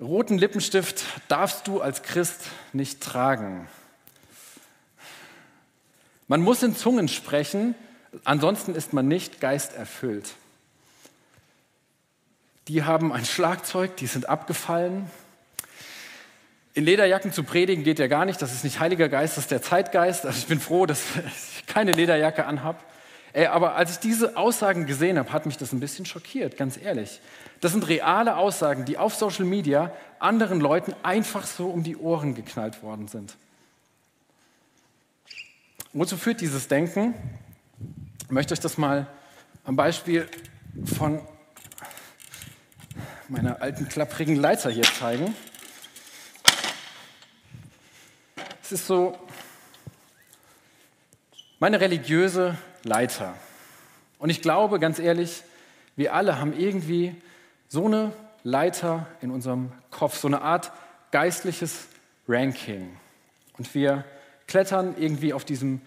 [0.00, 3.68] Roten Lippenstift darfst du als Christ nicht tragen.
[6.26, 7.74] Man muss in Zungen sprechen,
[8.24, 10.34] ansonsten ist man nicht geisterfüllt.
[12.68, 15.10] Die haben ein Schlagzeug, die sind abgefallen.
[16.72, 19.50] In Lederjacken zu predigen geht ja gar nicht, das ist nicht Heiliger Geist, das ist
[19.50, 20.24] der Zeitgeist.
[20.24, 21.02] Also ich bin froh, dass
[21.56, 22.82] ich keine Lederjacke anhab.
[23.50, 27.20] Aber als ich diese Aussagen gesehen habe, hat mich das ein bisschen schockiert, ganz ehrlich.
[27.60, 32.34] Das sind reale Aussagen, die auf Social Media anderen Leuten einfach so um die Ohren
[32.34, 33.36] geknallt worden sind.
[35.92, 37.14] Wozu führt dieses Denken?
[38.24, 39.06] Ich möchte euch das mal
[39.64, 40.28] am Beispiel
[40.84, 41.20] von
[43.28, 45.34] meiner alten klapprigen Leiter hier zeigen.
[48.62, 49.16] Es ist so
[51.58, 53.34] meine religiöse Leiter.
[54.18, 55.42] Und ich glaube, ganz ehrlich,
[55.96, 57.14] wir alle haben irgendwie
[57.68, 60.72] so eine Leiter in unserem Kopf, so eine Art
[61.10, 61.86] geistliches
[62.28, 62.96] Ranking.
[63.56, 64.04] Und wir
[64.46, 65.80] klettern irgendwie auf, diesem,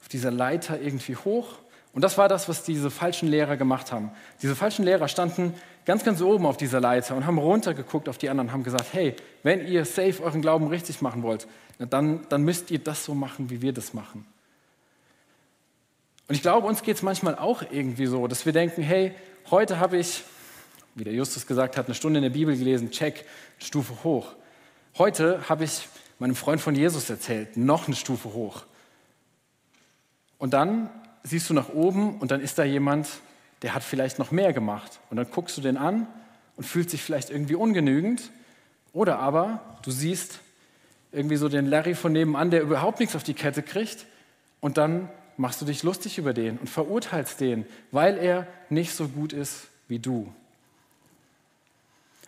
[0.00, 1.58] auf dieser Leiter irgendwie hoch.
[1.92, 4.12] Und das war das, was diese falschen Lehrer gemacht haben.
[4.42, 5.54] Diese falschen Lehrer standen
[5.88, 8.92] ganz, ganz oben auf dieser Leiter und haben runtergeguckt auf die anderen und haben gesagt,
[8.92, 11.48] hey, wenn ihr safe euren Glauben richtig machen wollt,
[11.78, 14.26] dann, dann müsst ihr das so machen, wie wir das machen.
[16.28, 19.14] Und ich glaube, uns geht es manchmal auch irgendwie so, dass wir denken, hey,
[19.50, 20.24] heute habe ich,
[20.94, 23.24] wie der Justus gesagt hat, eine Stunde in der Bibel gelesen, check,
[23.56, 24.34] Stufe hoch.
[24.98, 28.64] Heute habe ich meinem Freund von Jesus erzählt, noch eine Stufe hoch.
[30.36, 30.90] Und dann
[31.22, 33.08] siehst du nach oben und dann ist da jemand,
[33.62, 35.00] der hat vielleicht noch mehr gemacht.
[35.10, 36.06] Und dann guckst du den an
[36.56, 38.30] und fühlst sich vielleicht irgendwie ungenügend.
[38.92, 40.40] Oder aber du siehst
[41.12, 44.06] irgendwie so den Larry von nebenan, der überhaupt nichts auf die Kette kriegt.
[44.60, 49.08] Und dann machst du dich lustig über den und verurteilst den, weil er nicht so
[49.08, 50.32] gut ist wie du.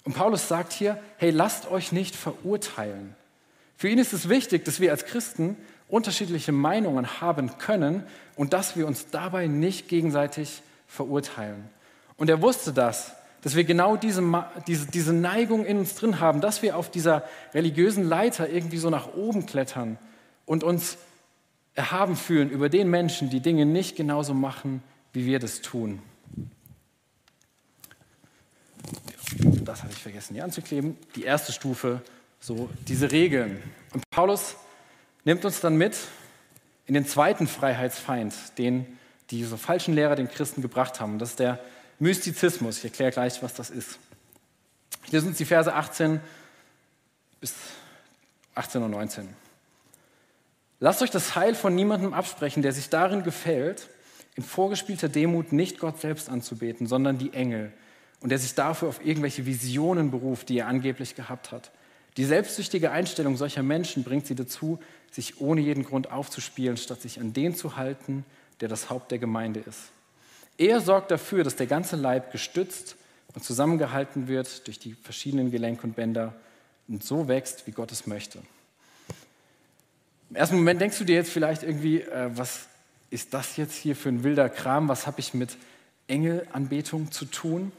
[0.05, 3.15] Und Paulus sagt hier, hey, lasst euch nicht verurteilen.
[3.77, 5.57] Für ihn ist es wichtig, dass wir als Christen
[5.89, 8.05] unterschiedliche Meinungen haben können
[8.37, 11.71] und dass wir uns dabei nicht gegenseitig verurteilen.
[12.17, 14.23] Und er wusste das, dass wir genau diese,
[14.67, 17.25] diese, diese Neigung in uns drin haben, dass wir auf dieser
[17.55, 19.99] religiösen Leiter irgendwie so nach oben klettern
[20.45, 20.99] und uns
[21.75, 26.03] erhaben fühlen über den Menschen, die Dinge nicht genauso machen, wie wir das tun.
[29.65, 30.99] Das habe ich vergessen hier anzukleben.
[31.15, 32.03] Die erste Stufe,
[32.41, 33.63] so diese Regeln.
[33.95, 34.57] Und Paulus
[35.25, 35.97] nimmt uns dann mit
[36.87, 38.99] in den zweiten Freiheitsfeind, den
[39.31, 41.19] diese falschen Lehrer den Christen gebracht haben.
[41.19, 41.61] Das ist der
[41.99, 42.79] Mystizismus.
[42.79, 43.99] Ich erkläre gleich, was das ist.
[45.05, 46.21] Hier sind die Verse 18
[47.41, 47.55] bis
[48.55, 49.29] 18 und 19.
[50.79, 53.89] Lasst euch das Heil von niemandem absprechen, der sich darin gefällt,
[54.35, 57.73] in vorgespielter Demut nicht Gott selbst anzubeten, sondern die Engel
[58.21, 61.71] und der sich dafür auf irgendwelche Visionen beruft, die er angeblich gehabt hat.
[62.17, 64.79] Die selbstsüchtige Einstellung solcher Menschen bringt sie dazu,
[65.11, 68.25] sich ohne jeden Grund aufzuspielen, statt sich an den zu halten,
[68.61, 69.91] der das Haupt der Gemeinde ist.
[70.59, 72.97] Er sorgt dafür, dass der ganze Leib gestützt
[73.35, 76.35] und zusammengehalten wird durch die verschiedenen Gelenke und Bänder
[76.89, 78.41] und so wächst, wie Gott es möchte.
[80.31, 82.67] Im ersten Moment denkst du dir jetzt vielleicht irgendwie, äh, was
[83.11, 84.89] ist das jetzt hier für ein wilder Kram?
[84.89, 85.57] Was habe ich mit
[86.07, 87.73] Engelanbetung zu tun?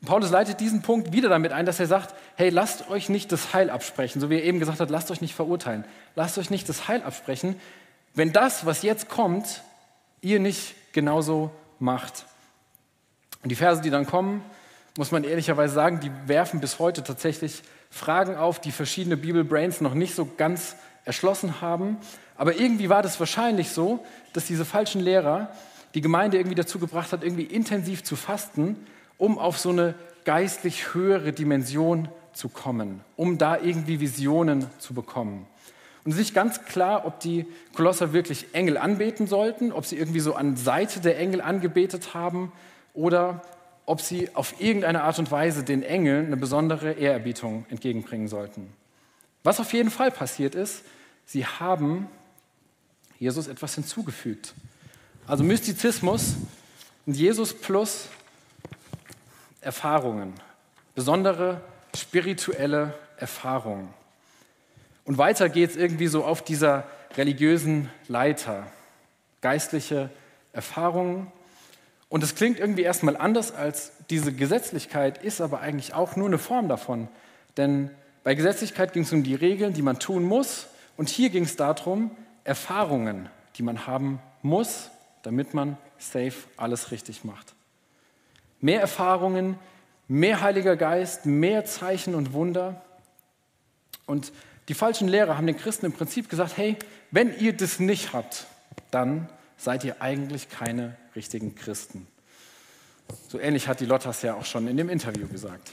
[0.00, 3.30] Und Paulus leitet diesen Punkt wieder damit ein, dass er sagt, hey, lasst euch nicht
[3.32, 5.84] das Heil absprechen, so wie er eben gesagt hat, lasst euch nicht verurteilen,
[6.16, 7.60] lasst euch nicht das Heil absprechen,
[8.14, 9.62] wenn das, was jetzt kommt,
[10.20, 12.26] ihr nicht genauso macht.
[13.42, 14.42] Und die Verse, die dann kommen,
[14.98, 19.94] muss man ehrlicherweise sagen, die werfen bis heute tatsächlich Fragen auf, die verschiedene Bibelbrains noch
[19.94, 21.96] nicht so ganz erschlossen haben.
[22.36, 25.50] Aber irgendwie war das wahrscheinlich so, dass diese falschen Lehrer
[25.94, 28.76] die Gemeinde irgendwie dazu gebracht hat, irgendwie intensiv zu fasten
[29.20, 35.46] um auf so eine geistlich höhere Dimension zu kommen, um da irgendwie Visionen zu bekommen.
[36.04, 39.96] Und es ist nicht ganz klar, ob die Kolosser wirklich Engel anbeten sollten, ob sie
[39.96, 42.52] irgendwie so an Seite der Engel angebetet haben
[42.94, 43.42] oder
[43.84, 48.72] ob sie auf irgendeine Art und Weise den Engeln eine besondere Ehrerbietung entgegenbringen sollten.
[49.42, 50.82] Was auf jeden Fall passiert ist,
[51.26, 52.08] sie haben
[53.18, 54.54] Jesus etwas hinzugefügt.
[55.26, 56.36] Also Mystizismus
[57.04, 58.08] und Jesus plus
[59.60, 60.32] Erfahrungen,
[60.94, 61.60] besondere
[61.94, 63.88] spirituelle Erfahrungen.
[65.10, 66.84] Und weiter geht es irgendwie so auf dieser
[67.16, 68.68] religiösen Leiter,
[69.40, 70.08] geistliche
[70.52, 71.32] Erfahrungen.
[72.08, 76.38] Und es klingt irgendwie erstmal anders als diese Gesetzlichkeit, ist aber eigentlich auch nur eine
[76.38, 77.08] Form davon.
[77.56, 77.90] Denn
[78.22, 80.68] bei Gesetzlichkeit ging es um die Regeln, die man tun muss.
[80.96, 82.12] Und hier ging es darum,
[82.44, 84.90] Erfahrungen, die man haben muss,
[85.22, 87.52] damit man safe alles richtig macht.
[88.60, 89.58] Mehr Erfahrungen,
[90.06, 92.80] mehr Heiliger Geist, mehr Zeichen und Wunder.
[94.06, 94.30] Und
[94.70, 96.76] die falschen Lehrer haben den Christen im Prinzip gesagt, hey,
[97.10, 98.46] wenn ihr das nicht habt,
[98.92, 102.06] dann seid ihr eigentlich keine richtigen Christen.
[103.26, 105.72] So ähnlich hat die Lottas ja auch schon in dem Interview gesagt.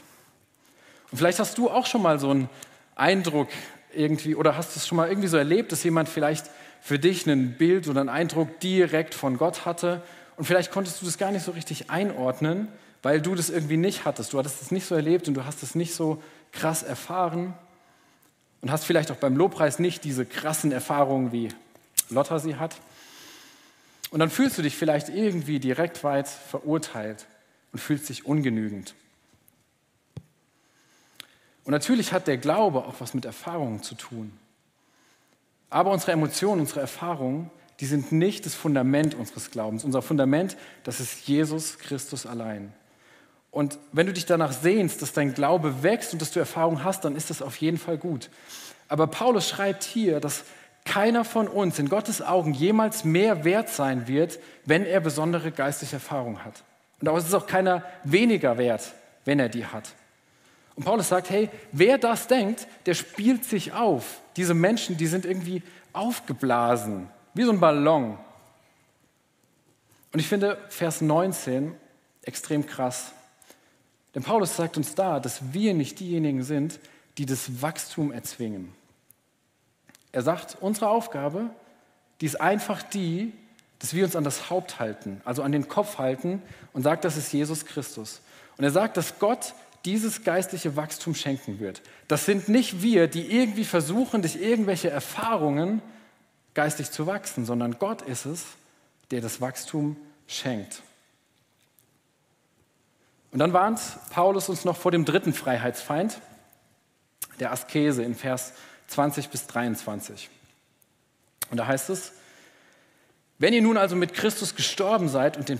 [1.12, 2.50] Und vielleicht hast du auch schon mal so einen
[2.96, 3.46] Eindruck
[3.94, 6.46] irgendwie oder hast es schon mal irgendwie so erlebt, dass jemand vielleicht
[6.80, 10.02] für dich ein Bild oder einen Eindruck direkt von Gott hatte
[10.36, 12.66] und vielleicht konntest du das gar nicht so richtig einordnen,
[13.04, 14.32] weil du das irgendwie nicht hattest.
[14.32, 17.54] Du hattest es nicht so erlebt und du hast es nicht so krass erfahren
[18.60, 21.48] und hast vielleicht auch beim Lobpreis nicht diese krassen Erfahrungen, wie
[22.10, 22.76] Lotta sie hat.
[24.10, 27.26] Und dann fühlst du dich vielleicht irgendwie direkt weit verurteilt
[27.72, 28.94] und fühlst dich ungenügend.
[31.64, 34.32] Und natürlich hat der Glaube auch was mit Erfahrungen zu tun.
[35.68, 39.84] Aber unsere Emotionen, unsere Erfahrungen die sind nicht das Fundament unseres Glaubens.
[39.84, 42.72] Unser Fundament, das ist Jesus Christus allein.
[43.50, 47.04] Und wenn du dich danach sehnst, dass dein Glaube wächst und dass du Erfahrung hast,
[47.04, 48.30] dann ist das auf jeden Fall gut.
[48.88, 50.44] Aber Paulus schreibt hier, dass
[50.84, 55.96] keiner von uns in Gottes Augen jemals mehr wert sein wird, wenn er besondere geistliche
[55.96, 56.62] Erfahrung hat.
[57.00, 58.92] Und auch ist es auch keiner weniger wert,
[59.24, 59.92] wenn er die hat.
[60.74, 64.20] Und Paulus sagt, hey, wer das denkt, der spielt sich auf.
[64.36, 67.08] Diese Menschen, die sind irgendwie aufgeblasen.
[67.34, 68.16] Wie so ein Ballon.
[70.12, 71.74] Und ich finde Vers 19
[72.22, 73.12] extrem krass.
[74.14, 76.80] Denn Paulus sagt uns da, dass wir nicht diejenigen sind,
[77.18, 78.72] die das Wachstum erzwingen.
[80.12, 81.50] Er sagt, unsere Aufgabe,
[82.20, 83.32] die ist einfach die,
[83.78, 86.42] dass wir uns an das Haupt halten, also an den Kopf halten
[86.72, 88.20] und sagt, das ist Jesus Christus.
[88.56, 91.82] Und er sagt, dass Gott dieses geistliche Wachstum schenken wird.
[92.08, 95.80] Das sind nicht wir, die irgendwie versuchen, durch irgendwelche Erfahrungen
[96.54, 98.44] geistig zu wachsen, sondern Gott ist es,
[99.12, 100.82] der das Wachstum schenkt.
[103.30, 106.20] Und dann warnt Paulus uns noch vor dem dritten Freiheitsfeind,
[107.40, 108.52] der Askese in Vers
[108.88, 110.30] 20 bis 23.
[111.50, 112.12] Und da heißt es,
[113.38, 115.50] wenn ihr nun also mit Christus gestorben seid und,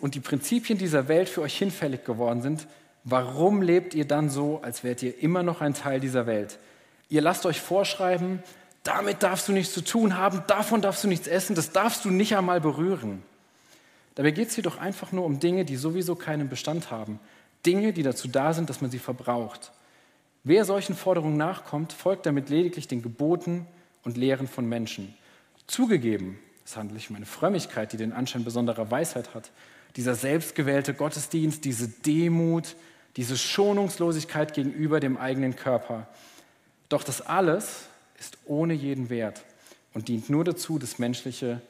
[0.00, 2.68] und die Prinzipien dieser Welt für euch hinfällig geworden sind,
[3.02, 6.58] warum lebt ihr dann so, als wärt ihr immer noch ein Teil dieser Welt?
[7.08, 8.42] Ihr lasst euch vorschreiben,
[8.84, 12.10] damit darfst du nichts zu tun haben, davon darfst du nichts essen, das darfst du
[12.10, 13.22] nicht einmal berühren.
[14.14, 17.18] Dabei geht es hier doch einfach nur um Dinge, die sowieso keinen Bestand haben.
[17.66, 19.72] Dinge, die dazu da sind, dass man sie verbraucht.
[20.44, 23.66] Wer solchen Forderungen nachkommt, folgt damit lediglich den Geboten
[24.02, 25.14] und Lehren von Menschen.
[25.66, 29.50] Zugegeben, es handelt sich um eine Frömmigkeit, die den Anschein besonderer Weisheit hat.
[29.96, 32.76] Dieser selbstgewählte Gottesdienst, diese Demut,
[33.16, 36.06] diese Schonungslosigkeit gegenüber dem eigenen Körper.
[36.88, 37.86] Doch das alles
[38.18, 39.42] ist ohne jeden Wert
[39.94, 41.60] und dient nur dazu, das menschliche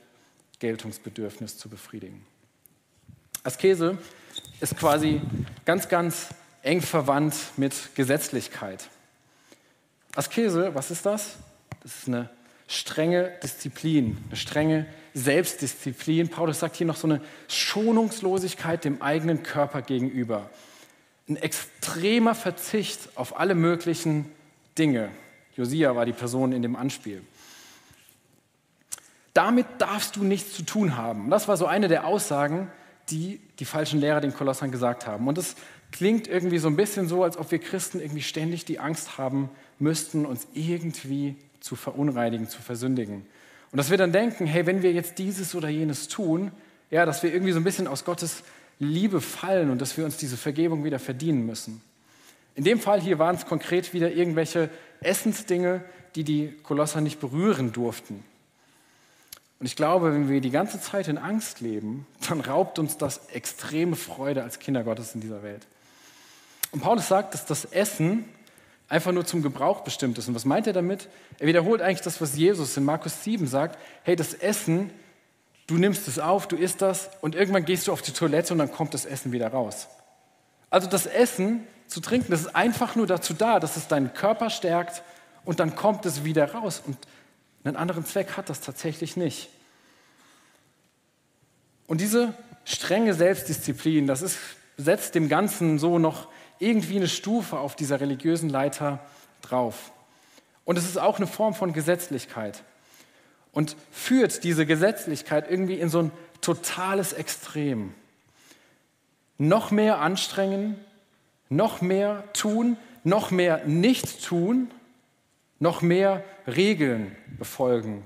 [0.58, 2.26] Geltungsbedürfnis zu befriedigen.
[3.44, 3.98] Askese
[4.60, 5.20] ist quasi
[5.66, 6.28] ganz, ganz
[6.62, 8.88] eng verwandt mit Gesetzlichkeit.
[10.16, 11.36] Askese, was ist das?
[11.82, 12.30] Das ist eine
[12.66, 16.30] strenge Disziplin, eine strenge Selbstdisziplin.
[16.30, 20.48] Paulus sagt hier noch so eine Schonungslosigkeit dem eigenen Körper gegenüber.
[21.28, 24.32] Ein extremer Verzicht auf alle möglichen
[24.78, 25.10] Dinge.
[25.54, 27.22] Josia war die Person in dem Anspiel.
[29.34, 31.28] Damit darfst du nichts zu tun haben.
[31.28, 32.70] Das war so eine der Aussagen,
[33.10, 35.28] die die falschen Lehrer den Kolossern gesagt haben.
[35.28, 35.56] Und es
[35.92, 39.50] klingt irgendwie so ein bisschen so, als ob wir Christen irgendwie ständig die Angst haben
[39.78, 43.26] müssten, uns irgendwie zu verunreinigen, zu versündigen.
[43.70, 46.52] Und dass wir dann denken, hey, wenn wir jetzt dieses oder jenes tun,
[46.90, 48.42] ja, dass wir irgendwie so ein bisschen aus Gottes
[48.78, 51.80] Liebe fallen und dass wir uns diese Vergebung wieder verdienen müssen.
[52.54, 57.72] In dem Fall hier waren es konkret wieder irgendwelche Essensdinge, die die Kolosser nicht berühren
[57.72, 58.22] durften.
[59.60, 63.26] Und ich glaube, wenn wir die ganze Zeit in Angst leben, dann raubt uns das
[63.28, 65.66] extreme Freude als Kinder Gottes in dieser Welt.
[66.72, 68.24] Und Paulus sagt, dass das Essen
[68.88, 70.28] einfach nur zum Gebrauch bestimmt ist.
[70.28, 71.08] Und was meint er damit?
[71.38, 73.78] Er wiederholt eigentlich das, was Jesus in Markus 7 sagt.
[74.02, 74.90] Hey, das Essen,
[75.66, 78.58] du nimmst es auf, du isst das und irgendwann gehst du auf die Toilette und
[78.58, 79.88] dann kommt das Essen wieder raus.
[80.68, 84.50] Also das Essen zu trinken, das ist einfach nur dazu da, dass es deinen Körper
[84.50, 85.02] stärkt
[85.44, 86.82] und dann kommt es wieder raus.
[86.84, 86.96] Und
[87.64, 89.48] einen anderen Zweck hat das tatsächlich nicht.
[91.86, 94.38] Und diese strenge Selbstdisziplin, das ist,
[94.76, 99.00] setzt dem Ganzen so noch irgendwie eine Stufe auf dieser religiösen Leiter
[99.42, 99.92] drauf.
[100.64, 102.62] Und es ist auch eine Form von Gesetzlichkeit
[103.52, 107.94] und führt diese Gesetzlichkeit irgendwie in so ein totales Extrem.
[109.36, 110.78] Noch mehr anstrengen,
[111.48, 114.70] noch mehr tun, noch mehr nicht tun,
[115.58, 118.04] noch mehr Regeln befolgen.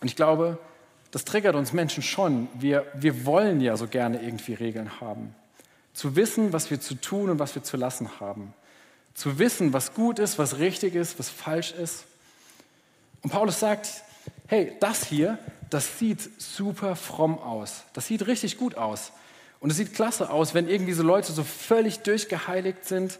[0.00, 0.58] Und ich glaube,
[1.10, 2.48] das triggert uns Menschen schon.
[2.54, 5.34] Wir, wir wollen ja so gerne irgendwie Regeln haben.
[5.92, 8.52] Zu wissen, was wir zu tun und was wir zu lassen haben.
[9.14, 12.04] Zu wissen, was gut ist, was richtig ist, was falsch ist.
[13.22, 13.88] Und Paulus sagt,
[14.48, 15.38] hey, das hier,
[15.70, 17.84] das sieht super fromm aus.
[17.92, 19.12] Das sieht richtig gut aus.
[19.60, 23.18] Und es sieht klasse aus, wenn irgendwie so Leute so völlig durchgeheiligt sind.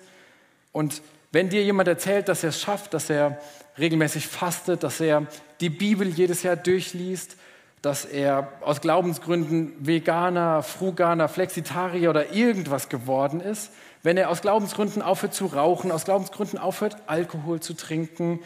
[0.73, 1.01] Und
[1.35, 3.41] wenn dir jemand erzählt, dass er es schafft, dass er
[3.77, 5.27] regelmäßig fastet, dass er
[5.61, 7.37] die Bibel jedes Jahr durchliest,
[7.83, 13.73] dass er aus Glaubensgründen Veganer, Fruganer, Flexitarier oder irgendwas geworden ist,
[14.05, 18.39] wenn er aus Glaubensgründen aufhört zu rauchen, aus Glaubensgründen aufhört, Alkohol zu trinken,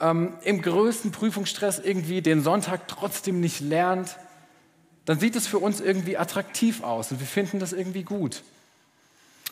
[0.00, 4.16] ähm, im größten Prüfungsstress irgendwie den Sonntag trotzdem nicht lernt,
[5.04, 8.42] dann sieht es für uns irgendwie attraktiv aus und wir finden das irgendwie gut.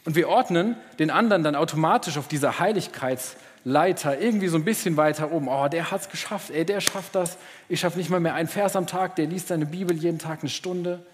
[0.04, 4.96] Und wir ordnen den anderen dann automatisch auf dieser Heiligkeits- Leiter irgendwie so ein bisschen
[4.96, 5.48] weiter oben.
[5.48, 7.38] Oh, der hat es geschafft, ey, der schafft das.
[7.68, 10.40] Ich schaffe nicht mal mehr einen Vers am Tag, der liest seine Bibel jeden Tag
[10.40, 11.04] eine Stunde.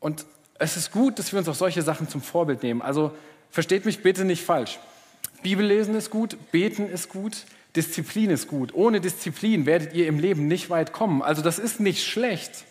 [0.00, 0.26] Und
[0.58, 2.82] es ist gut, dass wir uns auch solche Sachen zum Vorbild nehmen.
[2.82, 3.12] Also
[3.50, 4.78] versteht mich bitte nicht falsch.
[5.42, 8.74] Bibellesen ist gut, beten ist gut, Disziplin ist gut.
[8.74, 11.22] Ohne Disziplin werdet ihr im Leben nicht weit kommen.
[11.22, 12.64] Also das ist nicht schlecht,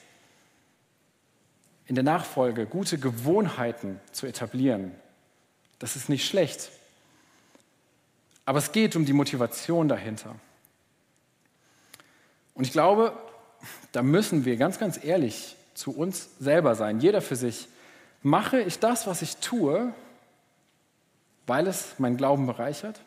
[1.87, 4.91] in der Nachfolge gute Gewohnheiten zu etablieren.
[5.79, 6.69] Das ist nicht schlecht.
[8.45, 10.35] Aber es geht um die Motivation dahinter.
[12.53, 13.13] Und ich glaube,
[13.91, 17.67] da müssen wir ganz, ganz ehrlich zu uns selber sein, jeder für sich.
[18.23, 19.93] Mache ich das, was ich tue,
[21.45, 22.99] weil es mein Glauben bereichert?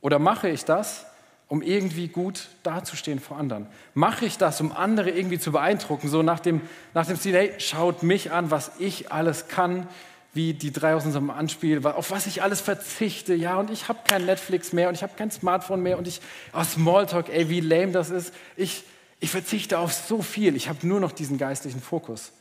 [0.00, 1.06] Oder mache ich das,
[1.52, 3.66] um irgendwie gut dazustehen vor anderen?
[3.92, 6.62] Mache ich das, um andere irgendwie zu beeindrucken, so nach dem,
[6.94, 9.86] nach dem Stil, hey, schaut mich an, was ich alles kann,
[10.32, 13.98] wie die drei aus unserem Anspiel, auf was ich alles verzichte, ja, und ich habe
[14.08, 16.22] kein Netflix mehr und ich habe kein Smartphone mehr und ich,
[16.54, 18.32] oh, Smalltalk, ey, wie lame das ist.
[18.56, 18.84] Ich,
[19.20, 22.32] ich verzichte auf so viel, ich habe nur noch diesen geistlichen Fokus.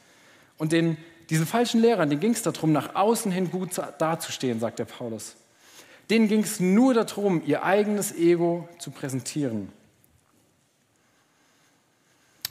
[0.57, 0.95] Und den,
[1.29, 5.35] diesen falschen Lehrern, denen ging es darum, nach außen hin gut dazustehen, sagt der Paulus.
[6.11, 9.71] Denen ging es nur darum, ihr eigenes Ego zu präsentieren.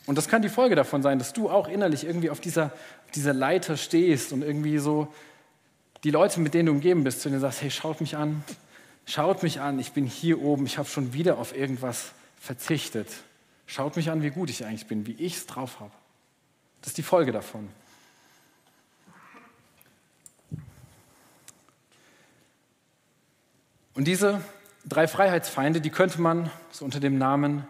[0.07, 2.73] Und das kann die Folge davon sein, dass du auch innerlich irgendwie auf dieser,
[3.15, 5.13] dieser Leiter stehst und irgendwie so
[6.03, 8.43] die Leute, mit denen du umgeben bist, zu denen sagst, hey, schaut mich an,
[9.05, 13.09] schaut mich an, ich bin hier oben, ich habe schon wieder auf irgendwas verzichtet.
[13.67, 15.93] Schaut mich an, wie gut ich eigentlich bin, wie ich es drauf habe.
[16.81, 17.69] Das ist die Folge davon.
[23.95, 24.41] Und diese
[24.85, 27.67] drei Freiheitsfeinde, die könnte man so unter dem Namen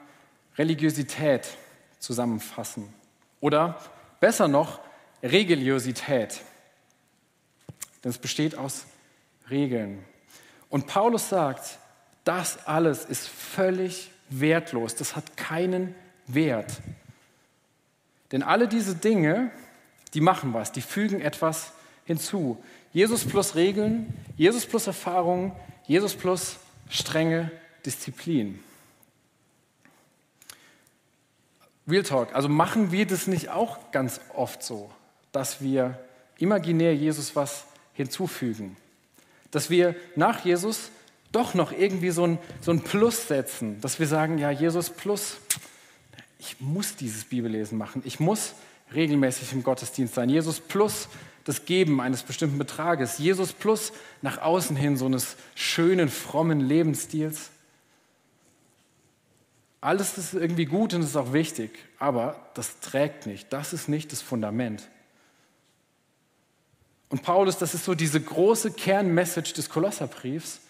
[0.58, 1.48] Religiosität
[1.98, 2.92] zusammenfassen.
[3.40, 3.78] Oder
[4.20, 4.80] besser noch,
[5.22, 6.40] Religiosität.
[8.04, 8.86] Denn es besteht aus
[9.50, 10.04] Regeln.
[10.68, 11.78] Und Paulus sagt,
[12.24, 15.94] das alles ist völlig wertlos, das hat keinen
[16.26, 16.80] Wert.
[18.32, 19.50] Denn alle diese Dinge,
[20.14, 21.72] die machen was, die fügen etwas
[22.04, 22.62] hinzu.
[22.92, 25.52] Jesus plus Regeln, Jesus plus Erfahrung,
[25.90, 26.54] Jesus plus
[26.88, 27.50] strenge
[27.84, 28.60] Disziplin.
[31.88, 34.88] Real Talk, also machen wir das nicht auch ganz oft so,
[35.32, 35.98] dass wir
[36.38, 38.76] imaginär Jesus was hinzufügen?
[39.50, 40.92] Dass wir nach Jesus
[41.32, 45.38] doch noch irgendwie so ein, so ein Plus setzen, dass wir sagen, ja, Jesus plus,
[46.38, 48.54] ich muss dieses Bibellesen machen, ich muss
[48.94, 50.28] regelmäßig im Gottesdienst sein.
[50.28, 51.08] Jesus plus
[51.44, 53.18] das Geben eines bestimmten Betrages.
[53.18, 57.50] Jesus plus nach außen hin so eines schönen, frommen Lebensstils.
[59.80, 63.52] Alles ist irgendwie gut und ist auch wichtig, aber das trägt nicht.
[63.52, 64.88] Das ist nicht das Fundament.
[67.08, 70.60] Und Paulus, das ist so diese große Kernmessage des Kolosserbriefs,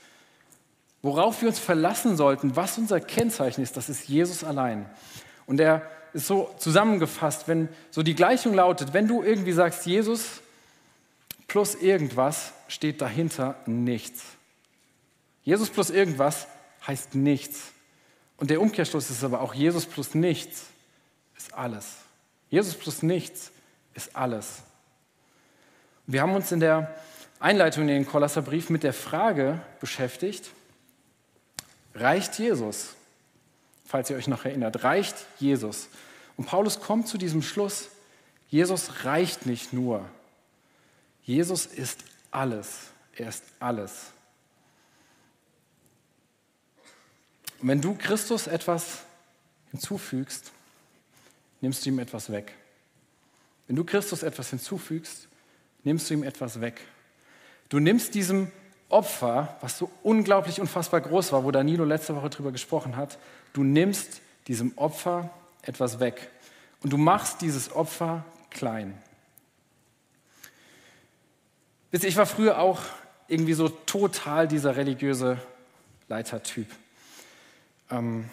[1.02, 4.86] worauf wir uns verlassen sollten, was unser Kennzeichen ist, das ist Jesus allein.
[5.46, 10.40] Und er ist so zusammengefasst, wenn so die Gleichung lautet, wenn du irgendwie sagst, Jesus
[11.50, 14.22] plus irgendwas, steht dahinter nichts.
[15.42, 16.46] Jesus plus irgendwas
[16.86, 17.72] heißt nichts.
[18.36, 20.66] Und der Umkehrschluss ist aber auch Jesus plus nichts
[21.36, 21.96] ist alles.
[22.50, 23.50] Jesus plus nichts
[23.94, 24.62] ist alles.
[26.06, 26.94] Wir haben uns in der
[27.40, 30.52] Einleitung in den Kolosserbrief mit der Frage beschäftigt,
[31.96, 32.94] reicht Jesus?
[33.86, 35.88] Falls ihr euch noch erinnert, reicht Jesus?
[36.36, 37.88] Und Paulus kommt zu diesem Schluss,
[38.48, 40.08] Jesus reicht nicht nur.
[41.24, 42.90] Jesus ist alles.
[43.16, 44.12] Er ist alles.
[47.60, 49.00] Und wenn du Christus etwas
[49.70, 50.50] hinzufügst,
[51.60, 52.52] nimmst du ihm etwas weg.
[53.66, 55.28] Wenn du Christus etwas hinzufügst,
[55.84, 56.80] nimmst du ihm etwas weg.
[57.68, 58.50] Du nimmst diesem
[58.88, 63.18] Opfer, was so unglaublich unfassbar groß war, wo Danilo letzte Woche drüber gesprochen hat,
[63.52, 65.30] du nimmst diesem Opfer
[65.62, 66.30] etwas weg.
[66.82, 68.98] Und du machst dieses Opfer klein.
[71.92, 72.80] Ich war früher auch
[73.26, 75.38] irgendwie so total dieser religiöse
[76.08, 76.68] Leitertyp.
[77.90, 78.28] Ähm,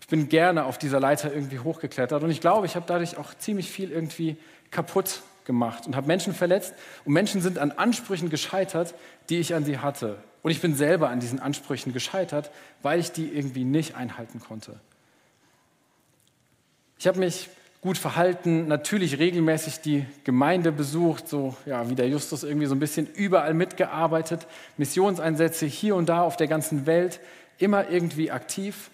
[0.00, 3.34] ich bin gerne auf dieser Leiter irgendwie hochgeklettert und ich glaube, ich habe dadurch auch
[3.34, 4.36] ziemlich viel irgendwie
[4.70, 8.94] kaputt gemacht und habe Menschen verletzt und Menschen sind an Ansprüchen gescheitert,
[9.28, 10.18] die ich an sie hatte.
[10.42, 12.50] Und ich bin selber an diesen Ansprüchen gescheitert,
[12.82, 14.78] weil ich die irgendwie nicht einhalten konnte.
[16.98, 17.48] Ich habe mich
[17.80, 22.80] gut verhalten, natürlich regelmäßig die Gemeinde besucht, so ja, wie der Justus irgendwie so ein
[22.80, 27.20] bisschen überall mitgearbeitet, Missionseinsätze hier und da auf der ganzen Welt,
[27.58, 28.90] immer irgendwie aktiv.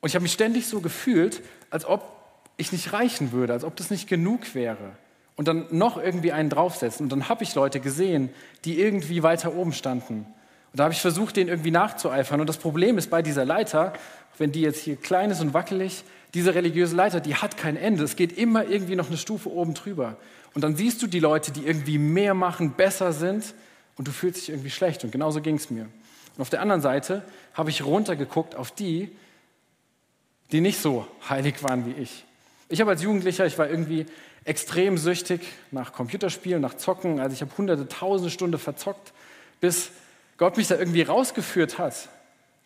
[0.00, 2.16] Und ich habe mich ständig so gefühlt, als ob
[2.56, 4.92] ich nicht reichen würde, als ob das nicht genug wäre.
[5.36, 7.04] Und dann noch irgendwie einen draufsetzen.
[7.04, 8.30] Und dann habe ich Leute gesehen,
[8.64, 10.26] die irgendwie weiter oben standen.
[10.72, 12.40] Und da habe ich versucht, denen irgendwie nachzueifern.
[12.40, 13.92] Und das Problem ist bei dieser Leiter,
[14.38, 18.04] wenn die jetzt hier klein ist und wackelig, diese religiöse Leiter, die hat kein Ende.
[18.04, 20.16] Es geht immer irgendwie noch eine Stufe oben drüber.
[20.54, 23.54] Und dann siehst du die Leute, die irgendwie mehr machen, besser sind
[23.96, 25.04] und du fühlst dich irgendwie schlecht.
[25.04, 25.82] Und genauso ging es mir.
[25.82, 27.22] Und auf der anderen Seite
[27.54, 29.10] habe ich runtergeguckt auf die,
[30.52, 32.24] die nicht so heilig waren wie ich.
[32.68, 34.06] Ich habe als Jugendlicher, ich war irgendwie
[34.44, 37.20] extrem süchtig nach Computerspielen, nach Zocken.
[37.20, 39.12] Also ich habe hunderte, tausende Stunden verzockt,
[39.60, 39.90] bis
[40.36, 42.08] Gott mich da irgendwie rausgeführt hat.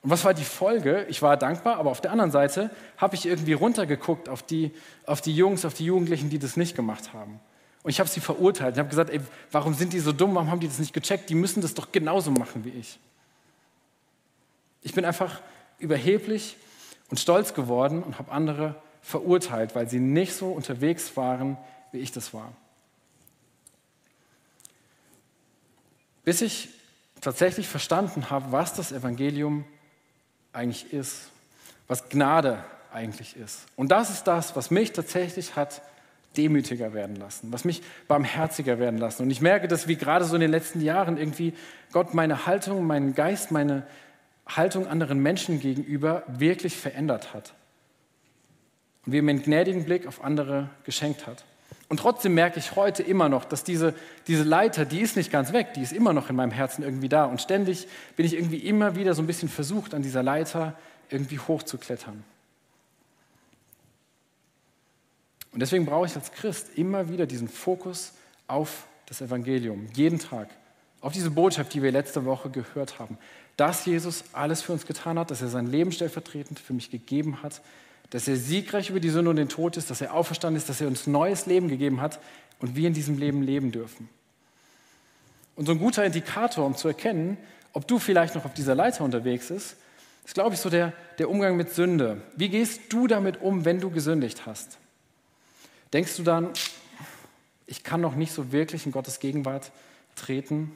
[0.02, 1.04] Und was war die Folge?
[1.08, 4.72] Ich war dankbar, aber auf der anderen Seite habe ich irgendwie runtergeguckt auf die,
[5.04, 7.40] auf die Jungs, auf die Jugendlichen, die das nicht gemacht haben.
[7.82, 8.74] Und ich habe sie verurteilt.
[8.74, 9.20] Ich habe gesagt, ey,
[9.50, 10.34] warum sind die so dumm?
[10.34, 11.28] Warum haben die das nicht gecheckt?
[11.30, 12.98] Die müssen das doch genauso machen wie ich.
[14.82, 15.40] Ich bin einfach
[15.78, 16.56] überheblich
[17.10, 21.56] und stolz geworden und habe andere verurteilt, weil sie nicht so unterwegs waren,
[21.92, 22.52] wie ich das war.
[26.24, 26.68] Bis ich
[27.20, 29.64] tatsächlich verstanden habe, was das Evangelium
[30.52, 31.30] eigentlich ist,
[31.88, 33.66] was Gnade eigentlich ist.
[33.76, 35.82] Und das ist das, was mich tatsächlich hat
[36.36, 39.22] demütiger werden lassen, was mich barmherziger werden lassen.
[39.22, 41.54] Und ich merke, dass wie gerade so in den letzten Jahren irgendwie
[41.92, 43.86] Gott meine Haltung, meinen Geist, meine
[44.46, 47.52] Haltung anderen Menschen gegenüber wirklich verändert hat.
[49.06, 51.44] Und wie mir einen gnädigen Blick auf andere geschenkt hat.
[51.90, 53.94] Und trotzdem merke ich heute immer noch, dass diese,
[54.28, 57.08] diese Leiter, die ist nicht ganz weg, die ist immer noch in meinem Herzen irgendwie
[57.08, 57.24] da.
[57.24, 60.78] Und ständig bin ich irgendwie immer wieder so ein bisschen versucht, an dieser Leiter
[61.08, 62.22] irgendwie hochzuklettern.
[65.52, 68.12] Und deswegen brauche ich als Christ immer wieder diesen Fokus
[68.46, 70.48] auf das Evangelium, jeden Tag,
[71.00, 73.18] auf diese Botschaft, die wir letzte Woche gehört haben,
[73.56, 77.42] dass Jesus alles für uns getan hat, dass er sein Leben stellvertretend für mich gegeben
[77.42, 77.60] hat,
[78.10, 80.80] dass er siegreich über die Sünde und den Tod ist, dass er auferstanden ist, dass
[80.80, 82.20] er uns neues Leben gegeben hat
[82.58, 84.08] und wir in diesem Leben leben dürfen.
[85.56, 87.38] Und so ein guter Indikator, um zu erkennen,
[87.72, 89.76] ob du vielleicht noch auf dieser Leiter unterwegs bist,
[90.24, 92.20] ist, glaube ich, so der, der Umgang mit Sünde.
[92.36, 94.78] Wie gehst du damit um, wenn du gesündigt hast?
[95.92, 96.50] Denkst du dann,
[97.66, 99.70] ich kann noch nicht so wirklich in Gottes Gegenwart
[100.16, 100.72] treten?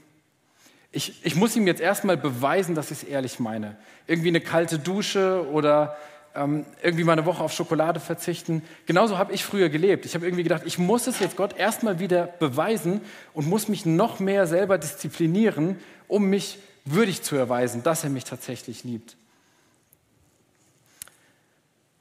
[0.92, 3.76] Ich, ich muss ihm jetzt erstmal beweisen, dass ich es ehrlich meine.
[4.06, 5.96] Irgendwie eine kalte Dusche oder
[6.34, 8.62] ähm, irgendwie mal eine Woche auf Schokolade verzichten.
[8.86, 10.04] Genauso habe ich früher gelebt.
[10.04, 13.00] Ich habe irgendwie gedacht, ich muss es jetzt Gott erstmal wieder beweisen
[13.32, 15.78] und muss mich noch mehr selber disziplinieren,
[16.08, 19.16] um mich würdig zu erweisen, dass er mich tatsächlich liebt.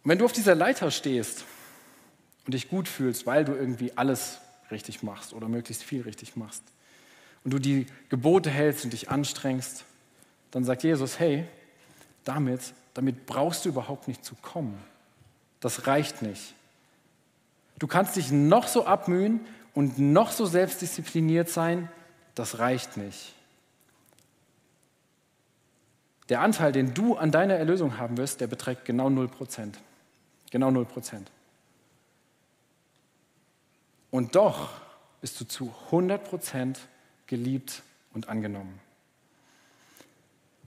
[0.03, 1.45] Und wenn du auf dieser Leiter stehst
[2.45, 4.39] und dich gut fühlst, weil du irgendwie alles
[4.71, 6.63] richtig machst oder möglichst viel richtig machst
[7.43, 9.85] und du die Gebote hältst und dich anstrengst,
[10.51, 11.45] dann sagt Jesus, hey,
[12.25, 14.81] damit damit brauchst du überhaupt nicht zu kommen.
[15.59, 16.53] Das reicht nicht.
[17.79, 19.41] Du kannst dich noch so abmühen
[19.73, 21.89] und noch so selbstdiszipliniert sein,
[22.35, 23.33] das reicht nicht.
[26.29, 29.73] Der Anteil, den du an deiner Erlösung haben wirst, der beträgt genau 0%.
[30.51, 31.21] Genau 0%.
[34.11, 34.69] Und doch
[35.21, 36.77] bist du zu 100%
[37.27, 37.81] geliebt
[38.13, 38.79] und angenommen.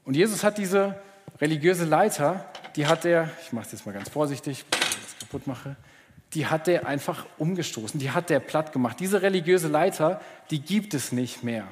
[0.04, 1.00] Und Jesus hat diese
[1.40, 5.46] religiöse Leiter, die hat er, ich mache es jetzt mal ganz vorsichtig, ich das kaputt
[5.46, 5.76] mache,
[6.34, 8.98] die hat er einfach umgestoßen, die hat er platt gemacht.
[9.00, 10.20] Diese religiöse Leiter,
[10.50, 11.66] die gibt es nicht mehr.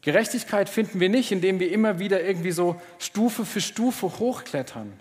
[0.00, 4.92] Gerechtigkeit finden wir nicht, indem wir immer wieder irgendwie so Stufe für Stufe hochklettern.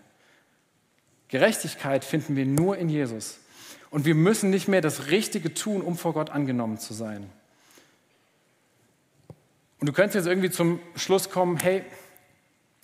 [1.29, 3.39] Gerechtigkeit finden wir nur in Jesus.
[3.89, 7.29] Und wir müssen nicht mehr das Richtige tun, um vor Gott angenommen zu sein.
[9.79, 11.83] Und du könntest jetzt irgendwie zum Schluss kommen, hey,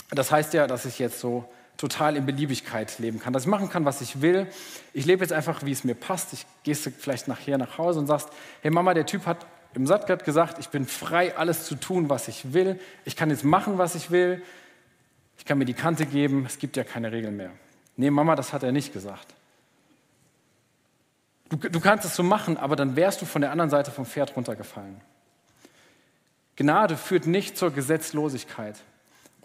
[0.09, 1.45] das heißt ja, dass ich jetzt so
[1.77, 4.47] total in Beliebigkeit leben kann, dass ich machen kann, was ich will.
[4.93, 6.33] Ich lebe jetzt einfach, wie es mir passt.
[6.33, 8.29] Ich gehst vielleicht nachher nach Hause und sagst,
[8.61, 12.27] hey Mama, der Typ hat im Sattgard gesagt, ich bin frei, alles zu tun, was
[12.27, 12.79] ich will.
[13.05, 14.41] Ich kann jetzt machen, was ich will.
[15.37, 16.45] Ich kann mir die Kante geben.
[16.47, 17.51] Es gibt ja keine Regeln mehr.
[17.95, 19.27] Nee, Mama, das hat er nicht gesagt.
[21.49, 24.05] Du, du kannst es so machen, aber dann wärst du von der anderen Seite vom
[24.05, 24.99] Pferd runtergefallen.
[26.55, 28.75] Gnade führt nicht zur Gesetzlosigkeit.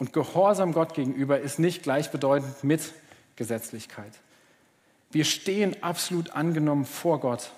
[0.02, 2.80] Und Gehorsam Gott gegenüber ist nicht gleichbedeutend mit
[3.36, 4.10] Gesetzlichkeit.
[5.12, 7.52] Wir stehen absolut angenommen vor Gott.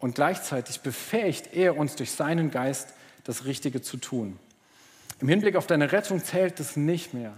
[0.00, 4.40] Und gleichzeitig befähigt er uns durch seinen Geist, das Richtige zu tun.
[5.20, 7.32] Im Hinblick auf deine Rettung zählt es nicht mehr.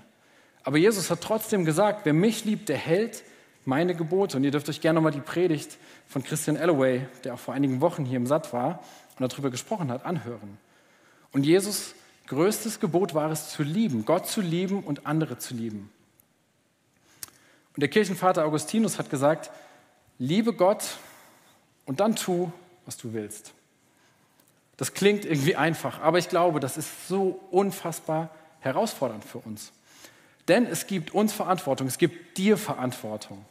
[0.64, 3.24] Aber Jesus hat trotzdem gesagt, wer mich liebt, der hält
[3.66, 4.39] meine Gebote.
[4.39, 7.83] Und ihr dürft euch gerne nochmal die Predigt von Christian Alloway, der auch vor einigen
[7.83, 8.83] Wochen hier im Satt war
[9.18, 10.57] und darüber gesprochen hat, anhören.
[11.31, 11.95] Und Jesus
[12.27, 15.91] größtes Gebot war es zu lieben, Gott zu lieben und andere zu lieben.
[17.74, 19.51] Und der Kirchenvater Augustinus hat gesagt,
[20.18, 20.83] liebe Gott
[21.85, 22.51] und dann tu,
[22.85, 23.53] was du willst.
[24.77, 29.72] Das klingt irgendwie einfach, aber ich glaube, das ist so unfassbar herausfordernd für uns.
[30.49, 33.45] Denn es gibt uns Verantwortung, es gibt dir Verantwortung.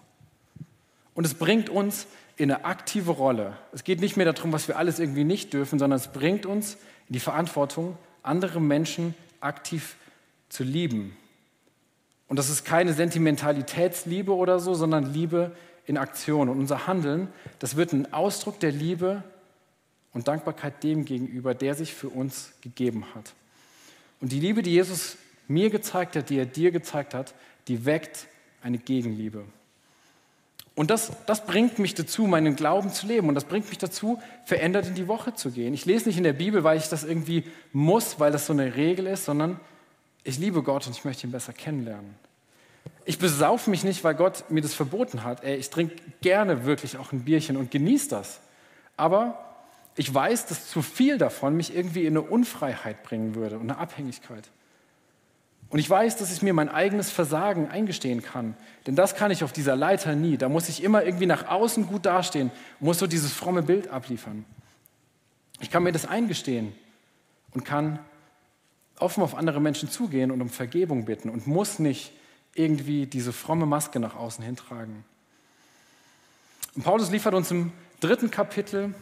[1.14, 2.08] Und es bringt uns
[2.38, 3.58] in eine aktive Rolle.
[3.72, 6.76] Es geht nicht mehr darum, was wir alles irgendwie nicht dürfen, sondern es bringt uns
[7.08, 7.98] in die Verantwortung,
[8.28, 9.96] andere Menschen aktiv
[10.50, 11.16] zu lieben.
[12.28, 15.56] Und das ist keine Sentimentalitätsliebe oder so, sondern Liebe
[15.86, 16.50] in Aktion.
[16.50, 17.28] Und unser Handeln,
[17.60, 19.24] das wird ein Ausdruck der Liebe
[20.14, 23.34] und Dankbarkeit dem gegenüber, der sich für uns gegeben hat.
[24.22, 25.18] Und die Liebe, die Jesus
[25.48, 27.36] mir gezeigt hat, die er dir gezeigt hat,
[27.68, 28.28] die weckt
[28.62, 29.44] eine Gegenliebe.
[30.76, 33.30] Und das, das bringt mich dazu, meinen Glauben zu leben.
[33.30, 35.74] Und das bringt mich dazu, verändert in die Woche zu gehen.
[35.74, 38.76] Ich lese nicht in der Bibel, weil ich das irgendwie muss, weil das so eine
[38.76, 39.60] Regel ist, sondern
[40.26, 42.16] ich liebe Gott und ich möchte ihn besser kennenlernen.
[43.06, 45.44] Ich besaufe mich nicht, weil Gott mir das verboten hat.
[45.44, 48.42] Ey, ich trinke gerne wirklich auch ein Bierchen und genieße das.
[48.98, 49.40] Aber
[49.96, 53.78] ich weiß, dass zu viel davon mich irgendwie in eine Unfreiheit bringen würde und eine
[53.78, 54.50] Abhängigkeit.
[55.70, 58.55] Und ich weiß, dass ich mir mein eigenes Versagen eingestehen kann.
[58.88, 60.38] Denn das kann ich auf dieser Leiter nie.
[60.38, 64.45] Da muss ich immer irgendwie nach außen gut dastehen, muss so dieses fromme Bild abliefern.
[65.59, 66.74] Ich kann mir das eingestehen
[67.51, 67.99] und kann
[68.99, 72.11] offen auf andere Menschen zugehen und um Vergebung bitten und muss nicht
[72.53, 75.03] irgendwie diese fromme Maske nach außen hintragen.
[76.76, 78.93] Und Paulus liefert uns im dritten Kapitel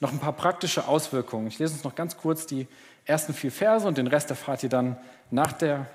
[0.00, 1.48] noch ein paar praktische Auswirkungen.
[1.48, 2.66] Ich lese uns noch ganz kurz die
[3.04, 4.96] ersten vier Verse und den Rest erfahrt ihr dann
[5.30, 5.86] nach der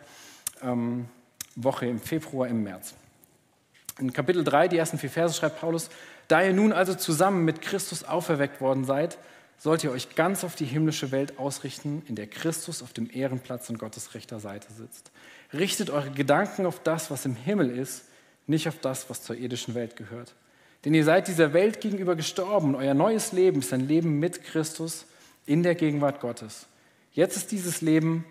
[0.61, 1.07] ähm,
[1.55, 2.95] Woche im Februar, im März.
[3.99, 5.89] In Kapitel 3, die ersten vier Verse, schreibt Paulus,
[6.27, 9.17] da ihr nun also zusammen mit Christus auferweckt worden seid,
[9.59, 13.69] sollt ihr euch ganz auf die himmlische Welt ausrichten, in der Christus auf dem Ehrenplatz
[13.69, 15.11] an Gottes rechter Seite sitzt.
[15.53, 18.05] Richtet eure Gedanken auf das, was im Himmel ist,
[18.47, 20.33] nicht auf das, was zur irdischen Welt gehört.
[20.85, 22.75] Denn ihr seid dieser Welt gegenüber gestorben.
[22.75, 25.05] Euer neues Leben ist ein Leben mit Christus
[25.45, 26.67] in der Gegenwart Gottes.
[27.13, 28.25] Jetzt ist dieses Leben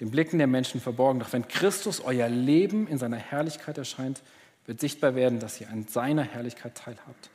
[0.00, 1.20] den Blicken der Menschen verborgen.
[1.20, 4.22] Doch wenn Christus euer Leben in seiner Herrlichkeit erscheint,
[4.66, 7.30] wird sichtbar werden, dass ihr an seiner Herrlichkeit teilhabt.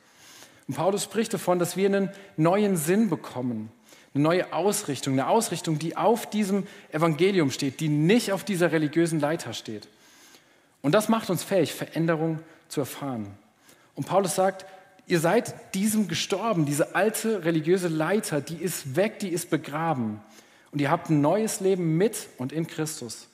[0.68, 3.70] Und Paulus spricht davon, dass wir einen neuen Sinn bekommen,
[4.14, 9.20] eine neue Ausrichtung, eine Ausrichtung, die auf diesem Evangelium steht, die nicht auf dieser religiösen
[9.20, 9.88] Leiter steht.
[10.82, 13.26] Und das macht uns fähig, Veränderung zu erfahren.
[14.00, 14.64] Und Paulus sagt,
[15.08, 20.22] ihr seid diesem gestorben, diese alte religiöse Leiter, die ist weg, die ist begraben.
[20.72, 23.28] Und ihr habt ein neues Leben mit und in Christus.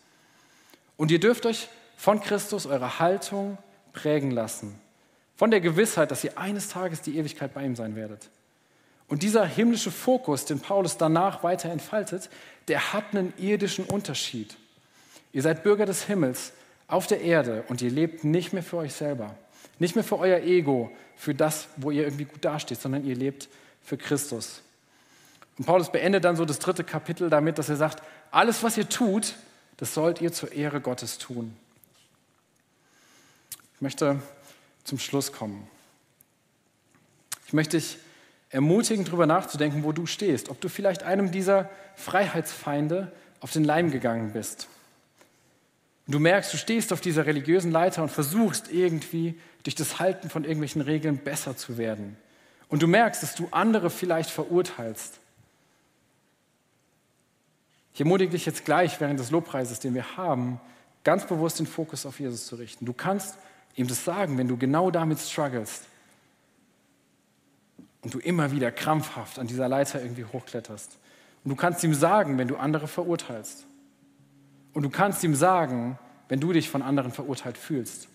[0.96, 3.58] Und ihr dürft euch von Christus eure Haltung
[3.92, 4.76] prägen lassen.
[5.36, 8.28] Von der Gewissheit, dass ihr eines Tages die Ewigkeit bei ihm sein werdet.
[9.06, 12.28] Und dieser himmlische Fokus, den Paulus danach weiter entfaltet,
[12.66, 14.56] der hat einen irdischen Unterschied.
[15.32, 16.50] Ihr seid Bürger des Himmels
[16.88, 19.36] auf der Erde und ihr lebt nicht mehr für euch selber,
[19.78, 23.48] nicht mehr für euer Ego, für das, wo ihr irgendwie gut dasteht, sondern ihr lebt
[23.82, 24.62] für Christus.
[25.58, 28.88] Und Paulus beendet dann so das dritte Kapitel damit, dass er sagt, alles, was ihr
[28.88, 29.34] tut,
[29.76, 31.56] das sollt ihr zur Ehre Gottes tun.
[33.74, 34.20] Ich möchte
[34.84, 35.68] zum Schluss kommen.
[37.46, 37.98] Ich möchte dich
[38.50, 43.90] ermutigen, darüber nachzudenken, wo du stehst, ob du vielleicht einem dieser Freiheitsfeinde auf den Leim
[43.90, 44.68] gegangen bist.
[46.06, 50.30] Und du merkst, du stehst auf dieser religiösen Leiter und versuchst irgendwie durch das Halten
[50.30, 52.16] von irgendwelchen Regeln besser zu werden.
[52.68, 55.18] Und du merkst, dass du andere vielleicht verurteilst.
[57.92, 60.60] Ich ermutige dich jetzt gleich während des Lobpreises, den wir haben,
[61.02, 62.84] ganz bewusst den Fokus auf Jesus zu richten.
[62.84, 63.38] Du kannst
[63.74, 65.82] ihm das sagen, wenn du genau damit struggles
[68.02, 70.96] und du immer wieder krampfhaft an dieser Leiter irgendwie hochkletterst.
[71.42, 73.66] Und du kannst ihm sagen, wenn du andere verurteilst.
[74.74, 75.98] Und du kannst ihm sagen,
[76.28, 78.06] wenn du dich von anderen verurteilt fühlst.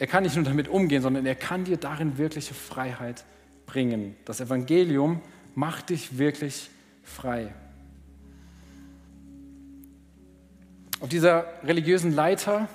[0.00, 3.22] Er kann nicht nur damit umgehen, sondern er kann dir darin wirkliche Freiheit
[3.66, 4.16] bringen.
[4.24, 5.20] Das Evangelium
[5.54, 6.70] macht dich wirklich
[7.02, 7.52] frei.
[11.00, 12.66] Auf dieser religiösen Leiter,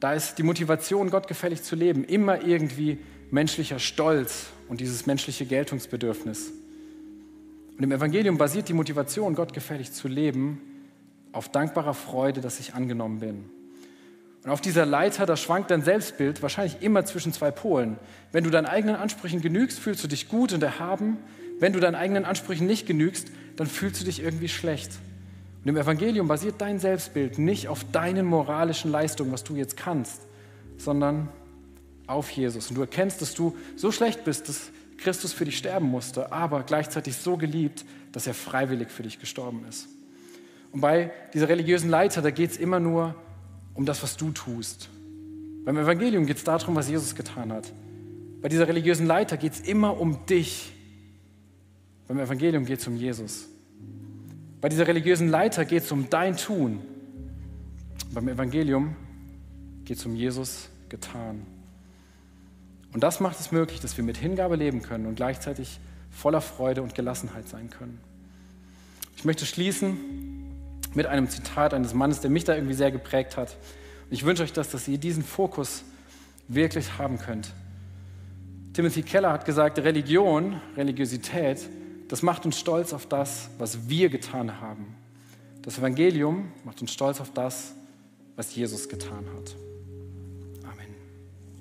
[0.00, 2.98] da ist die Motivation, gottgefällig zu leben, immer irgendwie
[3.30, 6.50] menschlicher Stolz und dieses menschliche Geltungsbedürfnis.
[7.76, 10.60] Und im Evangelium basiert die Motivation, gottgefällig zu leben,
[11.30, 13.57] auf dankbarer Freude, dass ich angenommen bin.
[14.44, 17.98] Und auf dieser Leiter, da schwankt dein Selbstbild wahrscheinlich immer zwischen zwei Polen.
[18.32, 21.18] Wenn du deinen eigenen Ansprüchen genügst, fühlst du dich gut und erhaben.
[21.58, 24.92] Wenn du deinen eigenen Ansprüchen nicht genügst, dann fühlst du dich irgendwie schlecht.
[25.64, 30.22] Und im Evangelium basiert dein Selbstbild nicht auf deinen moralischen Leistungen, was du jetzt kannst,
[30.76, 31.28] sondern
[32.06, 32.68] auf Jesus.
[32.68, 36.62] Und du erkennst, dass du so schlecht bist, dass Christus für dich sterben musste, aber
[36.62, 39.88] gleichzeitig so geliebt, dass er freiwillig für dich gestorben ist.
[40.72, 43.14] Und bei dieser religiösen Leiter, da geht es immer nur
[43.78, 44.90] um das, was du tust.
[45.64, 47.72] Beim Evangelium geht es darum, was Jesus getan hat.
[48.42, 50.72] Bei dieser religiösen Leiter geht es immer um dich.
[52.08, 53.46] Beim Evangelium geht es um Jesus.
[54.60, 56.80] Bei dieser religiösen Leiter geht es um dein Tun.
[58.12, 58.96] Beim Evangelium
[59.84, 61.46] geht es um Jesus getan.
[62.92, 65.78] Und das macht es möglich, dass wir mit Hingabe leben können und gleichzeitig
[66.10, 68.00] voller Freude und Gelassenheit sein können.
[69.16, 70.27] Ich möchte schließen
[70.94, 73.56] mit einem Zitat eines Mannes, der mich da irgendwie sehr geprägt hat.
[74.08, 75.82] Und ich wünsche euch das, dass ihr diesen Fokus
[76.48, 77.52] wirklich haben könnt.
[78.72, 81.68] Timothy Keller hat gesagt, Religion, Religiosität
[82.08, 84.96] das macht uns stolz auf das, was wir getan haben.
[85.62, 87.74] Das Evangelium macht uns stolz auf das,
[88.34, 89.67] was Jesus getan hat.